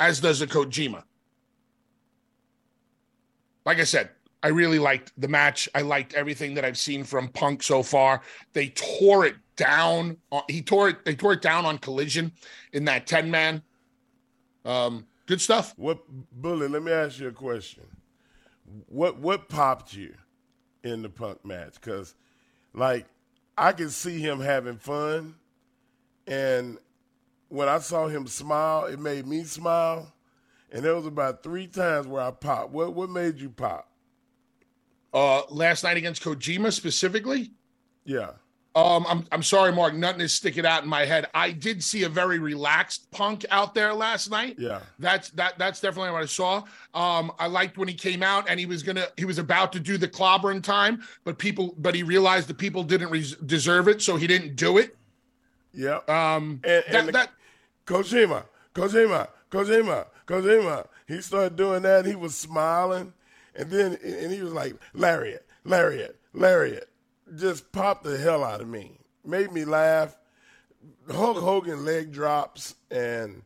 as 0.00 0.20
does 0.20 0.42
a 0.42 0.46
Kojima. 0.46 1.02
Like 3.64 3.78
I 3.78 3.84
said, 3.84 4.10
I 4.42 4.48
really 4.48 4.78
liked 4.78 5.12
the 5.16 5.28
match. 5.28 5.68
I 5.74 5.80
liked 5.80 6.12
everything 6.12 6.54
that 6.54 6.64
I've 6.64 6.76
seen 6.76 7.02
from 7.02 7.28
Punk 7.28 7.62
so 7.62 7.82
far. 7.82 8.20
They 8.52 8.68
tore 8.68 9.24
it 9.24 9.36
down. 9.56 10.18
He 10.48 10.60
tore 10.60 10.90
it. 10.90 11.04
They 11.04 11.14
tore 11.14 11.32
it 11.32 11.40
down 11.40 11.64
on 11.64 11.78
Collision 11.78 12.32
in 12.72 12.84
that 12.84 13.06
ten 13.06 13.30
man. 13.30 13.62
Um, 14.66 15.06
good 15.26 15.40
stuff. 15.40 15.72
What 15.76 16.00
bully? 16.32 16.68
Let 16.68 16.82
me 16.82 16.92
ask 16.92 17.18
you 17.20 17.28
a 17.28 17.32
question. 17.32 17.84
What 18.86 19.18
what 19.18 19.48
popped 19.48 19.94
you 19.94 20.14
in 20.82 21.00
the 21.00 21.08
Punk 21.08 21.42
match? 21.44 21.74
Because, 21.74 22.14
like, 22.74 23.06
I 23.56 23.72
could 23.72 23.92
see 23.92 24.18
him 24.18 24.40
having 24.40 24.78
fun, 24.78 25.36
and 26.26 26.78
when 27.48 27.68
I 27.68 27.78
saw 27.78 28.08
him 28.08 28.26
smile, 28.26 28.86
it 28.86 28.98
made 28.98 29.26
me 29.26 29.44
smile. 29.44 30.12
And 30.72 30.84
there 30.84 30.94
was 30.96 31.06
about 31.06 31.44
three 31.44 31.68
times 31.68 32.08
where 32.08 32.22
I 32.22 32.32
popped. 32.32 32.72
What 32.72 32.94
what 32.94 33.08
made 33.08 33.38
you 33.38 33.48
pop? 33.48 33.88
Uh, 35.12 35.42
last 35.48 35.84
night 35.84 35.96
against 35.96 36.22
Kojima 36.22 36.72
specifically. 36.72 37.52
Yeah. 38.04 38.32
Um, 38.76 39.06
I'm 39.08 39.24
I'm 39.30 39.42
sorry, 39.42 39.72
Mark. 39.72 39.94
Nothing 39.94 40.20
is 40.20 40.32
sticking 40.32 40.66
out 40.66 40.82
in 40.82 40.88
my 40.88 41.04
head. 41.04 41.28
I 41.32 41.52
did 41.52 41.82
see 41.82 42.02
a 42.02 42.08
very 42.08 42.40
relaxed 42.40 43.08
Punk 43.12 43.44
out 43.50 43.72
there 43.72 43.94
last 43.94 44.30
night. 44.30 44.56
Yeah, 44.58 44.80
that's 44.98 45.30
that 45.30 45.56
that's 45.58 45.80
definitely 45.80 46.10
what 46.10 46.22
I 46.22 46.26
saw. 46.26 46.64
Um, 46.92 47.30
I 47.38 47.46
liked 47.46 47.78
when 47.78 47.86
he 47.86 47.94
came 47.94 48.22
out 48.22 48.48
and 48.48 48.58
he 48.58 48.66
was 48.66 48.82
gonna 48.82 49.06
he 49.16 49.24
was 49.26 49.38
about 49.38 49.72
to 49.74 49.80
do 49.80 49.96
the 49.96 50.08
clobbering 50.08 50.60
time, 50.60 51.04
but 51.22 51.38
people 51.38 51.76
but 51.78 51.94
he 51.94 52.02
realized 52.02 52.48
the 52.48 52.54
people 52.54 52.82
didn't 52.82 53.10
res- 53.10 53.36
deserve 53.36 53.86
it, 53.86 54.02
so 54.02 54.16
he 54.16 54.26
didn't 54.26 54.56
do 54.56 54.78
it. 54.78 54.96
Yeah. 55.72 56.00
Um, 56.08 56.60
and, 56.64 56.84
that, 56.88 56.94
and 56.94 57.08
the, 57.08 57.12
that 57.12 57.30
Kojima, 57.86 58.44
Kojima, 58.74 59.28
Kojima, 59.52 60.06
Kojima. 60.26 60.86
He 61.06 61.20
started 61.20 61.54
doing 61.54 61.82
that. 61.82 62.06
He 62.06 62.16
was 62.16 62.34
smiling, 62.34 63.12
and 63.54 63.70
then 63.70 63.98
and 64.02 64.32
he 64.32 64.42
was 64.42 64.52
like 64.52 64.74
lariat, 64.94 65.46
lariat, 65.64 66.18
lariat 66.32 66.88
just 67.36 67.72
popped 67.72 68.04
the 68.04 68.18
hell 68.18 68.44
out 68.44 68.60
of 68.60 68.68
me. 68.68 68.98
Made 69.24 69.52
me 69.52 69.64
laugh. 69.64 70.16
Hulk 71.10 71.38
Hogan 71.38 71.84
leg 71.84 72.12
drops, 72.12 72.74
and 72.90 73.42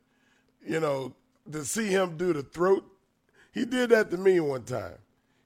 you 0.66 0.80
know 0.80 1.14
to 1.50 1.64
see 1.64 1.86
him 1.86 2.16
do 2.16 2.32
the 2.32 2.42
throat. 2.42 2.84
He 3.52 3.64
did 3.64 3.90
that 3.90 4.10
to 4.10 4.16
me 4.16 4.40
one 4.40 4.64
time. 4.64 4.98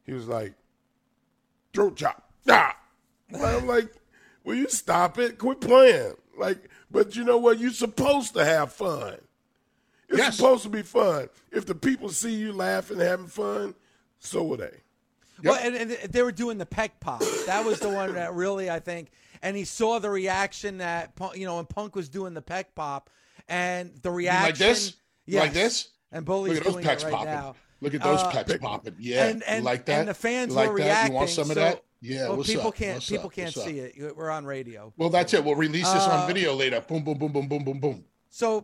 He 0.05 0.12
was 0.12 0.26
like, 0.26 0.55
throat 1.72 1.97
chop. 1.97 2.30
Ah. 2.49 2.76
I'm 3.35 3.66
like, 3.66 3.89
will 4.45 4.57
you 4.57 4.68
stop 4.68 5.18
it? 5.18 5.39
Quit 5.39 5.61
playing. 5.61 6.14
Like, 6.37 6.68
but 6.91 7.16
you 7.16 7.24
know 7.24 7.39
what? 7.39 7.59
You're 7.59 7.70
supposed 7.70 8.35
to 8.35 8.45
have 8.45 8.72
fun. 8.72 9.18
It's 10.09 10.18
yes. 10.18 10.37
supposed 10.37 10.64
to 10.64 10.68
be 10.68 10.83
fun. 10.83 11.28
If 11.51 11.64
the 11.64 11.74
people 11.74 12.11
see 12.11 12.35
you 12.35 12.53
laughing, 12.53 12.99
having 12.99 13.28
fun, 13.28 13.74
so 14.18 14.43
will 14.43 14.59
they. 14.59 14.82
Yep. 15.43 15.53
Well, 15.53 15.61
and, 15.62 15.74
and, 15.74 15.90
they 16.12 16.22
were 16.22 16.32
doing 16.32 16.59
the 16.59 16.66
pec 16.66 16.90
pop. 17.01 17.20
That 17.47 17.64
was 17.64 17.80
the 17.80 17.88
one 17.88 18.14
that 18.14 18.32
really 18.34 18.70
I 18.70 18.78
think. 18.78 19.11
And 19.43 19.57
he 19.57 19.64
saw 19.64 19.99
the 19.99 20.11
reaction 20.11 20.78
that 20.78 21.12
you 21.34 21.47
know 21.47 21.57
when 21.57 21.66
Punk 21.66 21.97
was 21.97 22.09
doing 22.09 22.32
the 22.32 22.43
pec 22.43 22.66
pop, 22.76 23.11
and 23.49 23.93
the 24.03 24.11
reaction 24.11 24.45
like 24.45 24.57
this, 24.57 24.95
yes, 25.26 25.40
like 25.43 25.53
this, 25.53 25.88
and 26.12 26.24
Bully's 26.24 26.59
Look 26.59 26.66
at 26.66 26.72
those 26.72 26.84
it 26.84 27.05
right 27.05 27.12
popping. 27.12 27.26
now. 27.26 27.57
Look 27.80 27.95
at 27.95 28.03
those 28.03 28.20
uh, 28.20 28.30
pecs 28.30 28.61
popping. 28.61 28.95
Yeah, 29.01 29.26
and, 29.26 29.43
and, 29.43 29.64
like 29.64 29.84
that. 29.86 29.99
And 29.99 30.09
the 30.09 30.14
fans 30.14 30.55
like 30.55 30.70
were 30.70 30.78
that? 30.78 30.84
reacting. 30.84 31.12
You 31.12 31.16
want 31.16 31.30
some 31.30 31.45
so, 31.47 31.51
of 31.51 31.57
that? 31.57 31.84
Yeah. 32.01 32.28
Well, 32.28 32.45
people 32.45 32.68
up? 32.68 32.76
can't. 32.76 32.95
What's 32.95 33.11
people 33.11 33.26
up? 33.26 33.32
can't 33.32 33.57
What's 33.57 33.66
see 33.68 33.80
up? 33.80 33.90
it. 33.97 34.16
We're 34.16 34.30
on 34.30 34.45
radio. 34.45 34.93
Well, 34.97 35.11
that's 35.11 35.34
it. 35.34 35.43
We'll 35.45 35.57
release 35.57 35.90
this 35.90 36.05
uh, 36.05 36.20
on 36.20 36.28
video 36.28 36.55
later. 36.55 36.80
Boom, 36.80 37.03
boom, 37.03 37.18
boom, 37.18 37.32
boom, 37.32 37.49
boom, 37.49 37.64
boom, 37.64 37.80
boom. 37.80 38.05
So 38.30 38.62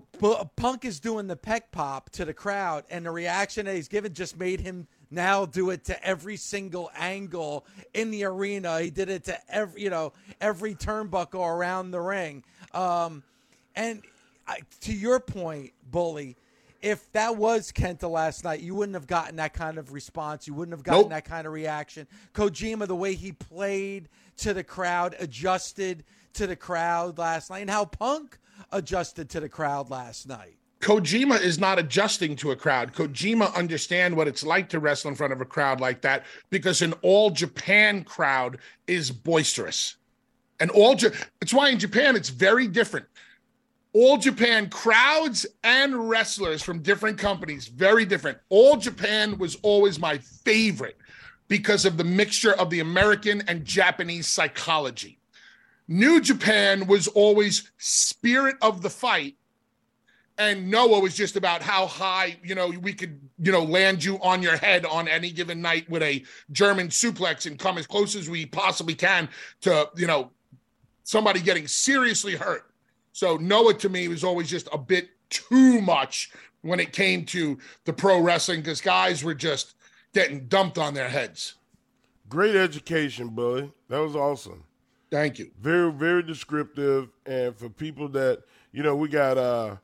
Punk 0.56 0.86
is 0.86 0.98
doing 0.98 1.26
the 1.26 1.36
peck 1.36 1.72
pop 1.72 2.08
to 2.10 2.24
the 2.24 2.32
crowd, 2.32 2.84
and 2.88 3.04
the 3.04 3.10
reaction 3.10 3.66
that 3.66 3.74
he's 3.74 3.88
given 3.88 4.14
just 4.14 4.38
made 4.38 4.60
him 4.60 4.86
now 5.10 5.46
do 5.46 5.70
it 5.70 5.84
to 5.84 6.04
every 6.04 6.36
single 6.36 6.90
angle 6.96 7.66
in 7.94 8.10
the 8.10 8.24
arena. 8.24 8.80
He 8.80 8.90
did 8.90 9.08
it 9.08 9.24
to 9.24 9.38
every, 9.48 9.82
you 9.82 9.90
know, 9.90 10.12
every 10.40 10.74
turnbuckle 10.74 11.40
around 11.40 11.90
the 11.90 12.00
ring. 12.00 12.44
Um, 12.74 13.22
and 13.74 14.02
I, 14.46 14.60
to 14.82 14.92
your 14.92 15.20
point, 15.20 15.72
Bully, 15.90 16.36
if 16.80 17.10
that 17.12 17.36
was 17.36 17.72
Kenta 17.72 18.08
last 18.08 18.44
night, 18.44 18.60
you 18.60 18.74
wouldn't 18.74 18.94
have 18.94 19.06
gotten 19.06 19.36
that 19.36 19.54
kind 19.54 19.78
of 19.78 19.92
response. 19.92 20.46
You 20.46 20.54
wouldn't 20.54 20.76
have 20.76 20.84
gotten 20.84 21.02
nope. 21.02 21.10
that 21.10 21.24
kind 21.24 21.46
of 21.46 21.52
reaction. 21.52 22.06
Kojima, 22.34 22.86
the 22.86 22.96
way 22.96 23.14
he 23.14 23.32
played 23.32 24.08
to 24.38 24.54
the 24.54 24.62
crowd, 24.62 25.16
adjusted 25.18 26.04
to 26.34 26.46
the 26.46 26.56
crowd 26.56 27.18
last 27.18 27.50
night, 27.50 27.60
and 27.60 27.70
how 27.70 27.84
Punk 27.84 28.38
adjusted 28.70 29.30
to 29.30 29.40
the 29.40 29.48
crowd 29.48 29.90
last 29.90 30.28
night. 30.28 30.57
Kojima 30.80 31.40
is 31.40 31.58
not 31.58 31.78
adjusting 31.78 32.36
to 32.36 32.52
a 32.52 32.56
crowd. 32.56 32.92
Kojima 32.92 33.54
understand 33.54 34.16
what 34.16 34.28
it's 34.28 34.44
like 34.44 34.68
to 34.68 34.78
wrestle 34.78 35.10
in 35.10 35.16
front 35.16 35.32
of 35.32 35.40
a 35.40 35.44
crowd 35.44 35.80
like 35.80 36.02
that 36.02 36.24
because 36.50 36.82
an 36.82 36.94
all 37.02 37.30
Japan 37.30 38.04
crowd 38.04 38.58
is 38.86 39.10
boisterous. 39.10 39.96
And 40.60 40.70
all 40.70 40.96
it's 41.40 41.54
why 41.54 41.70
in 41.70 41.78
Japan 41.78 42.14
it's 42.14 42.28
very 42.28 42.68
different. 42.68 43.06
All 43.92 44.18
Japan 44.18 44.68
crowds 44.70 45.46
and 45.64 46.08
wrestlers 46.08 46.62
from 46.62 46.82
different 46.82 47.18
companies, 47.18 47.66
very 47.66 48.04
different. 48.04 48.38
All 48.48 48.76
Japan 48.76 49.38
was 49.38 49.56
always 49.62 49.98
my 49.98 50.18
favorite 50.18 50.98
because 51.48 51.84
of 51.86 51.96
the 51.96 52.04
mixture 52.04 52.52
of 52.54 52.70
the 52.70 52.80
American 52.80 53.42
and 53.48 53.64
Japanese 53.64 54.28
psychology. 54.28 55.18
New 55.88 56.20
Japan 56.20 56.86
was 56.86 57.08
always 57.08 57.70
spirit 57.78 58.56
of 58.60 58.82
the 58.82 58.90
fight 58.90 59.36
and 60.38 60.70
Noah 60.70 61.00
was 61.00 61.16
just 61.16 61.36
about 61.36 61.62
how 61.62 61.86
high, 61.86 62.36
you 62.44 62.54
know, 62.54 62.68
we 62.68 62.92
could, 62.92 63.20
you 63.40 63.50
know, 63.50 63.64
land 63.64 64.04
you 64.04 64.18
on 64.22 64.40
your 64.40 64.56
head 64.56 64.86
on 64.86 65.08
any 65.08 65.32
given 65.32 65.60
night 65.60 65.90
with 65.90 66.02
a 66.02 66.24
German 66.52 66.88
suplex 66.88 67.46
and 67.46 67.58
come 67.58 67.76
as 67.76 67.88
close 67.88 68.14
as 68.14 68.30
we 68.30 68.46
possibly 68.46 68.94
can 68.94 69.28
to, 69.62 69.90
you 69.96 70.06
know, 70.06 70.30
somebody 71.02 71.40
getting 71.40 71.66
seriously 71.66 72.36
hurt. 72.36 72.70
So 73.12 73.36
Noah 73.36 73.74
to 73.74 73.88
me 73.88 74.06
was 74.06 74.22
always 74.22 74.48
just 74.48 74.68
a 74.72 74.78
bit 74.78 75.10
too 75.28 75.80
much 75.80 76.30
when 76.62 76.78
it 76.78 76.92
came 76.92 77.24
to 77.26 77.58
the 77.84 77.92
pro 77.92 78.20
wrestling 78.20 78.60
because 78.60 78.80
guys 78.80 79.24
were 79.24 79.34
just 79.34 79.74
getting 80.14 80.46
dumped 80.46 80.78
on 80.78 80.94
their 80.94 81.08
heads. 81.08 81.54
Great 82.28 82.54
education, 82.54 83.28
Bully. 83.28 83.72
That 83.88 83.98
was 83.98 84.14
awesome. 84.14 84.62
Thank 85.10 85.38
you. 85.38 85.50
Very, 85.60 85.90
very 85.90 86.22
descriptive. 86.22 87.08
And 87.26 87.56
for 87.56 87.68
people 87.68 88.08
that, 88.10 88.42
you 88.72 88.82
know, 88.84 88.94
we 88.94 89.08
got 89.08 89.36
uh 89.36 89.76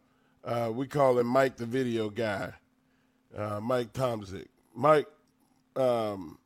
uh, 0.44 0.70
we 0.72 0.86
call 0.86 1.18
him 1.18 1.26
Mike 1.26 1.56
the 1.56 1.66
video 1.66 2.10
guy, 2.10 2.52
uh, 3.36 3.60
Mike 3.60 3.92
Tomzik. 3.92 4.48
Mike 4.74 5.06
um, 5.76 6.38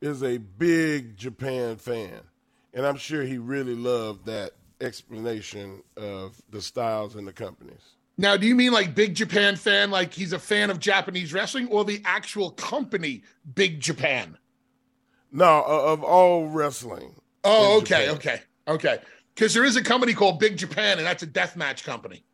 is 0.00 0.22
a 0.22 0.38
big 0.38 1.16
Japan 1.16 1.76
fan, 1.76 2.20
and 2.74 2.86
I'm 2.86 2.96
sure 2.96 3.22
he 3.22 3.38
really 3.38 3.74
loved 3.74 4.26
that 4.26 4.52
explanation 4.80 5.82
of 5.96 6.40
the 6.50 6.60
styles 6.60 7.16
and 7.16 7.26
the 7.26 7.32
companies. 7.32 7.94
Now, 8.18 8.36
do 8.36 8.46
you 8.46 8.54
mean 8.54 8.72
like 8.72 8.94
Big 8.94 9.14
Japan 9.14 9.56
fan, 9.56 9.90
like 9.90 10.14
he's 10.14 10.32
a 10.32 10.38
fan 10.38 10.70
of 10.70 10.80
Japanese 10.80 11.32
wrestling, 11.32 11.68
or 11.68 11.84
the 11.84 12.00
actual 12.04 12.50
company 12.50 13.22
Big 13.54 13.80
Japan? 13.80 14.38
No, 15.30 15.64
uh, 15.66 15.92
of 15.92 16.02
all 16.02 16.48
wrestling. 16.48 17.14
Oh, 17.44 17.76
in 17.76 17.82
okay, 17.82 18.10
okay, 18.10 18.40
okay. 18.66 18.98
Because 19.34 19.52
there 19.52 19.64
is 19.64 19.76
a 19.76 19.82
company 19.82 20.14
called 20.14 20.40
Big 20.40 20.56
Japan, 20.56 20.96
and 20.96 21.06
that's 21.06 21.22
a 21.22 21.26
deathmatch 21.26 21.84
company. 21.84 22.24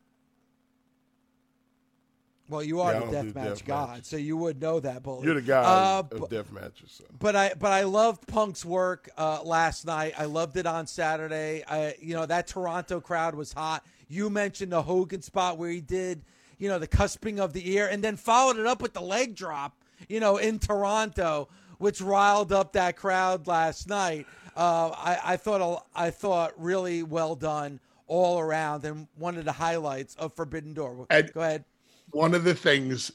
Well, 2.49 2.63
you 2.63 2.81
are 2.81 2.93
Yeah, 2.93 3.01
the 3.01 3.07
don't 3.13 3.33
deathmatch 3.33 3.45
death 3.45 3.65
god, 3.65 3.89
matches. 3.91 4.07
so 4.09 4.17
you 4.17 4.37
would 4.37 4.61
know 4.61 4.79
that, 4.81 5.03
Bully. 5.03 5.25
You're 5.25 5.35
the 5.37 5.43
guy 5.43 5.63
Uh, 5.63 5.99
of 6.01 6.11
but- 6.11 6.31
death 6.31 6.53
matches. 6.53 6.93
So. 6.99 7.05
but 7.19 7.35
I 7.37 7.55
but 7.59 7.73
I 7.73 7.83
loved 7.85 8.27
Punk's 8.27 8.65
work 8.65 9.09
uh, 9.17 9.41
last 9.43 9.87
night. 9.87 10.15
I 10.19 10.25
loved 10.27 10.57
it 10.57 10.67
on 10.67 10.87
Saturday. 10.87 11.65
I 11.67 11.95
you 12.01 12.15
know 12.15 12.27
that 12.27 12.47
Toronto 12.49 13.01
crowd 13.01 13.35
was 13.35 13.53
hot. 13.53 13.85
You 14.09 14.29
mentioned 14.29 14.73
the 14.73 14.83
Hogan 14.83 15.23
spot 15.23 15.57
where 15.57 15.71
he 15.71 15.81
did 15.81 16.23
you 16.59 16.69
know 16.69 16.79
the 16.79 16.87
cusping 16.89 17.41
of 17.41 17.53
the 17.55 17.71
ear, 17.73 17.89
and 17.91 18.05
then 18.05 18.17
followed 18.17 18.57
it 18.59 18.67
up 18.67 18.83
with 18.83 18.93
the 18.93 19.01
leg 19.01 19.35
drop. 19.35 19.75
You 20.09 20.21
know 20.21 20.37
in 20.37 20.59
Toronto, 20.59 21.49
which 21.79 22.01
riled 22.01 22.53
up 22.53 22.73
that 22.75 22.97
crowd 22.97 23.47
last 23.47 23.89
night. 23.89 24.27
Uh, 24.55 24.91
I, 24.91 25.19
I 25.25 25.37
thought 25.39 25.87
I 25.95 26.11
thought 26.11 26.53
really 26.61 27.03
well 27.03 27.35
done 27.37 27.81
all 28.07 28.39
around, 28.41 28.85
and 28.85 29.07
one 29.17 29.39
of 29.39 29.45
the 29.47 29.53
highlights 29.53 30.15
of 30.17 30.35
Forbidden 30.35 30.75
Door. 30.75 31.07
And- 31.09 31.33
Go 31.33 31.41
ahead. 31.41 31.65
One 32.13 32.35
of 32.35 32.45
the 32.45 32.55
things, 32.55 33.11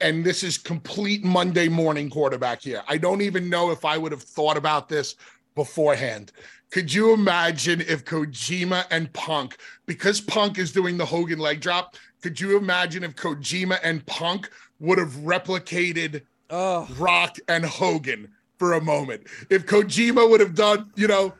and 0.00 0.24
this 0.24 0.42
is 0.42 0.56
complete 0.56 1.22
Monday 1.22 1.68
morning 1.68 2.08
quarterback 2.08 2.62
here. 2.62 2.82
I 2.88 2.96
don't 2.96 3.20
even 3.20 3.50
know 3.50 3.70
if 3.70 3.84
I 3.84 3.98
would 3.98 4.12
have 4.12 4.22
thought 4.22 4.56
about 4.56 4.88
this 4.88 5.16
beforehand. 5.54 6.32
Could 6.70 6.92
you 6.92 7.12
imagine 7.12 7.80
if 7.82 8.04
Kojima 8.04 8.86
and 8.90 9.12
Punk, 9.12 9.56
because 9.86 10.20
Punk 10.20 10.58
is 10.58 10.72
doing 10.72 10.96
the 10.96 11.06
Hogan 11.06 11.38
leg 11.38 11.60
drop, 11.60 11.96
could 12.22 12.40
you 12.40 12.56
imagine 12.56 13.04
if 13.04 13.14
Kojima 13.14 13.78
and 13.82 14.04
Punk 14.06 14.50
would 14.80 14.98
have 14.98 15.12
replicated 15.12 16.22
Oh, 16.48 16.88
Rock 16.98 17.38
and 17.48 17.64
Hogan 17.64 18.28
for 18.58 18.74
a 18.74 18.80
moment? 18.80 19.26
If 19.50 19.66
Kojima 19.66 20.28
would 20.28 20.40
have 20.40 20.54
done, 20.54 20.90
you 20.96 21.06
know, 21.06 21.32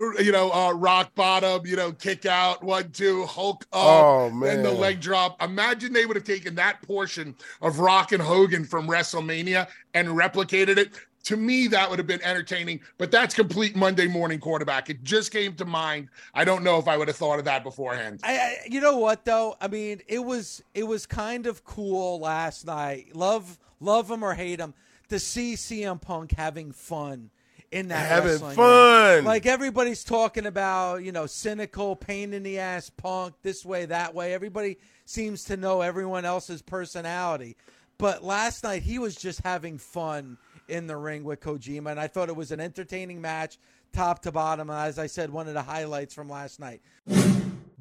you 0.00 0.30
know, 0.32 0.50
uh, 0.52 0.72
rock 0.72 1.14
bottom, 1.14 1.66
you 1.66 1.76
know, 1.76 1.92
kick 1.92 2.24
out, 2.24 2.62
one, 2.62 2.90
two, 2.92 3.24
Hulk 3.26 3.64
up, 3.72 4.04
Oh, 4.04 4.26
and 4.44 4.64
the 4.64 4.70
leg 4.70 5.00
drop. 5.00 5.42
Imagine 5.42 5.92
they 5.92 6.06
would 6.06 6.16
have 6.16 6.24
taken 6.24 6.54
that 6.54 6.80
portion 6.82 7.34
of 7.60 7.80
Rock 7.80 8.12
and 8.12 8.22
Hogan 8.22 8.64
from 8.64 8.86
WrestleMania 8.86 9.68
and 9.94 10.08
replicated 10.08 10.76
it. 10.76 10.90
To 11.24 11.36
me, 11.36 11.66
that 11.68 11.90
would 11.90 11.98
have 11.98 12.06
been 12.06 12.22
entertaining, 12.22 12.80
but 12.96 13.10
that's 13.10 13.34
complete 13.34 13.76
Monday 13.76 14.06
morning 14.06 14.38
quarterback. 14.38 14.88
It 14.88 15.02
just 15.02 15.30
came 15.32 15.54
to 15.56 15.64
mind. 15.64 16.08
I 16.32 16.44
don't 16.44 16.62
know 16.62 16.78
if 16.78 16.88
I 16.88 16.96
would 16.96 17.08
have 17.08 17.16
thought 17.16 17.38
of 17.38 17.44
that 17.44 17.64
beforehand. 17.64 18.20
I, 18.22 18.38
I 18.38 18.56
you 18.70 18.80
know 18.80 18.96
what 18.96 19.24
though? 19.24 19.56
I 19.60 19.68
mean, 19.68 20.00
it 20.06 20.20
was 20.24 20.62
it 20.74 20.84
was 20.84 21.04
kind 21.06 21.46
of 21.46 21.64
cool 21.64 22.20
last 22.20 22.66
night. 22.66 23.14
Love 23.14 23.58
love 23.80 24.10
him 24.10 24.22
or 24.22 24.34
hate 24.34 24.60
him 24.60 24.72
to 25.10 25.18
see 25.18 25.54
CM 25.54 26.00
Punk 26.00 26.32
having 26.32 26.72
fun 26.72 27.30
in 27.70 27.88
that 27.88 28.08
Having 28.08 28.38
fun. 28.38 29.16
ring. 29.16 29.24
Like 29.24 29.46
everybody's 29.46 30.04
talking 30.04 30.46
about, 30.46 31.02
you 31.04 31.12
know, 31.12 31.26
cynical, 31.26 31.96
pain 31.96 32.32
in 32.32 32.42
the 32.42 32.58
ass 32.58 32.90
Punk 32.90 33.34
this 33.42 33.64
way 33.64 33.86
that 33.86 34.14
way. 34.14 34.32
Everybody 34.32 34.78
seems 35.04 35.44
to 35.44 35.56
know 35.56 35.82
everyone 35.82 36.24
else's 36.24 36.62
personality. 36.62 37.56
But 37.98 38.22
last 38.22 38.64
night 38.64 38.82
he 38.82 38.98
was 38.98 39.16
just 39.16 39.40
having 39.42 39.78
fun 39.78 40.38
in 40.68 40.86
the 40.86 40.96
ring 40.96 41.24
with 41.24 41.40
Kojima, 41.40 41.90
and 41.90 41.98
I 41.98 42.08
thought 42.08 42.28
it 42.28 42.36
was 42.36 42.52
an 42.52 42.60
entertaining 42.60 43.20
match, 43.20 43.58
top 43.92 44.20
to 44.22 44.32
bottom. 44.32 44.68
As 44.70 44.98
I 44.98 45.06
said, 45.06 45.30
one 45.30 45.48
of 45.48 45.54
the 45.54 45.62
highlights 45.62 46.14
from 46.14 46.28
last 46.28 46.60
night. 46.60 46.82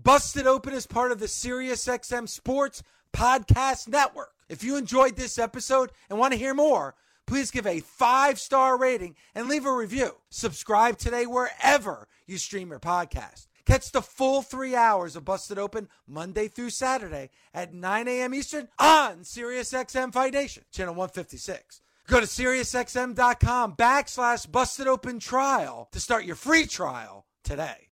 Busted 0.02 0.48
Open 0.48 0.74
is 0.74 0.88
part 0.88 1.12
of 1.12 1.20
the 1.20 1.26
SiriusXM 1.26 2.30
Sports 2.30 2.82
Podcast 3.12 3.90
Network. 3.90 4.32
If 4.48 4.64
you 4.64 4.78
enjoyed 4.78 5.18
this 5.18 5.38
episode 5.38 5.92
and 6.10 6.18
want 6.18 6.32
to 6.32 6.40
hear 6.40 6.54
more, 6.54 6.96
please 7.28 7.52
give 7.52 7.68
a 7.68 7.82
five 7.82 8.40
star 8.40 8.78
rating 8.78 9.16
and 9.36 9.48
leave 9.48 9.66
a 9.66 9.72
review. 9.72 10.16
Subscribe 10.30 10.98
today 10.98 11.26
wherever 11.28 12.08
you 12.26 12.38
stream 12.38 12.70
your 12.70 12.80
podcast. 12.80 13.48
Catch 13.66 13.92
the 13.92 14.02
full 14.02 14.42
three 14.42 14.76
hours 14.76 15.18
of 15.18 15.26
Busted 15.26 15.60
Open 15.60 15.90
Monday 16.08 16.48
through 16.48 16.70
Saturday 16.70 17.30
at 17.54 17.74
9 17.74 18.08
a.m. 18.08 18.34
Eastern 18.34 18.70
on 18.80 19.20
SiriusXM 19.20 20.14
Fight 20.14 20.34
Nation, 20.34 20.64
channel 20.72 20.96
156. 20.96 21.82
Go 22.08 22.22
to 22.22 22.26
SiriusXM.com 22.26 23.76
backslash 23.76 24.50
Busted 24.50 24.88
Open 24.88 25.20
Trial 25.20 25.90
to 25.92 26.00
start 26.00 26.24
your 26.24 26.38
free 26.38 26.66
trial 26.66 27.26
today. 27.44 27.78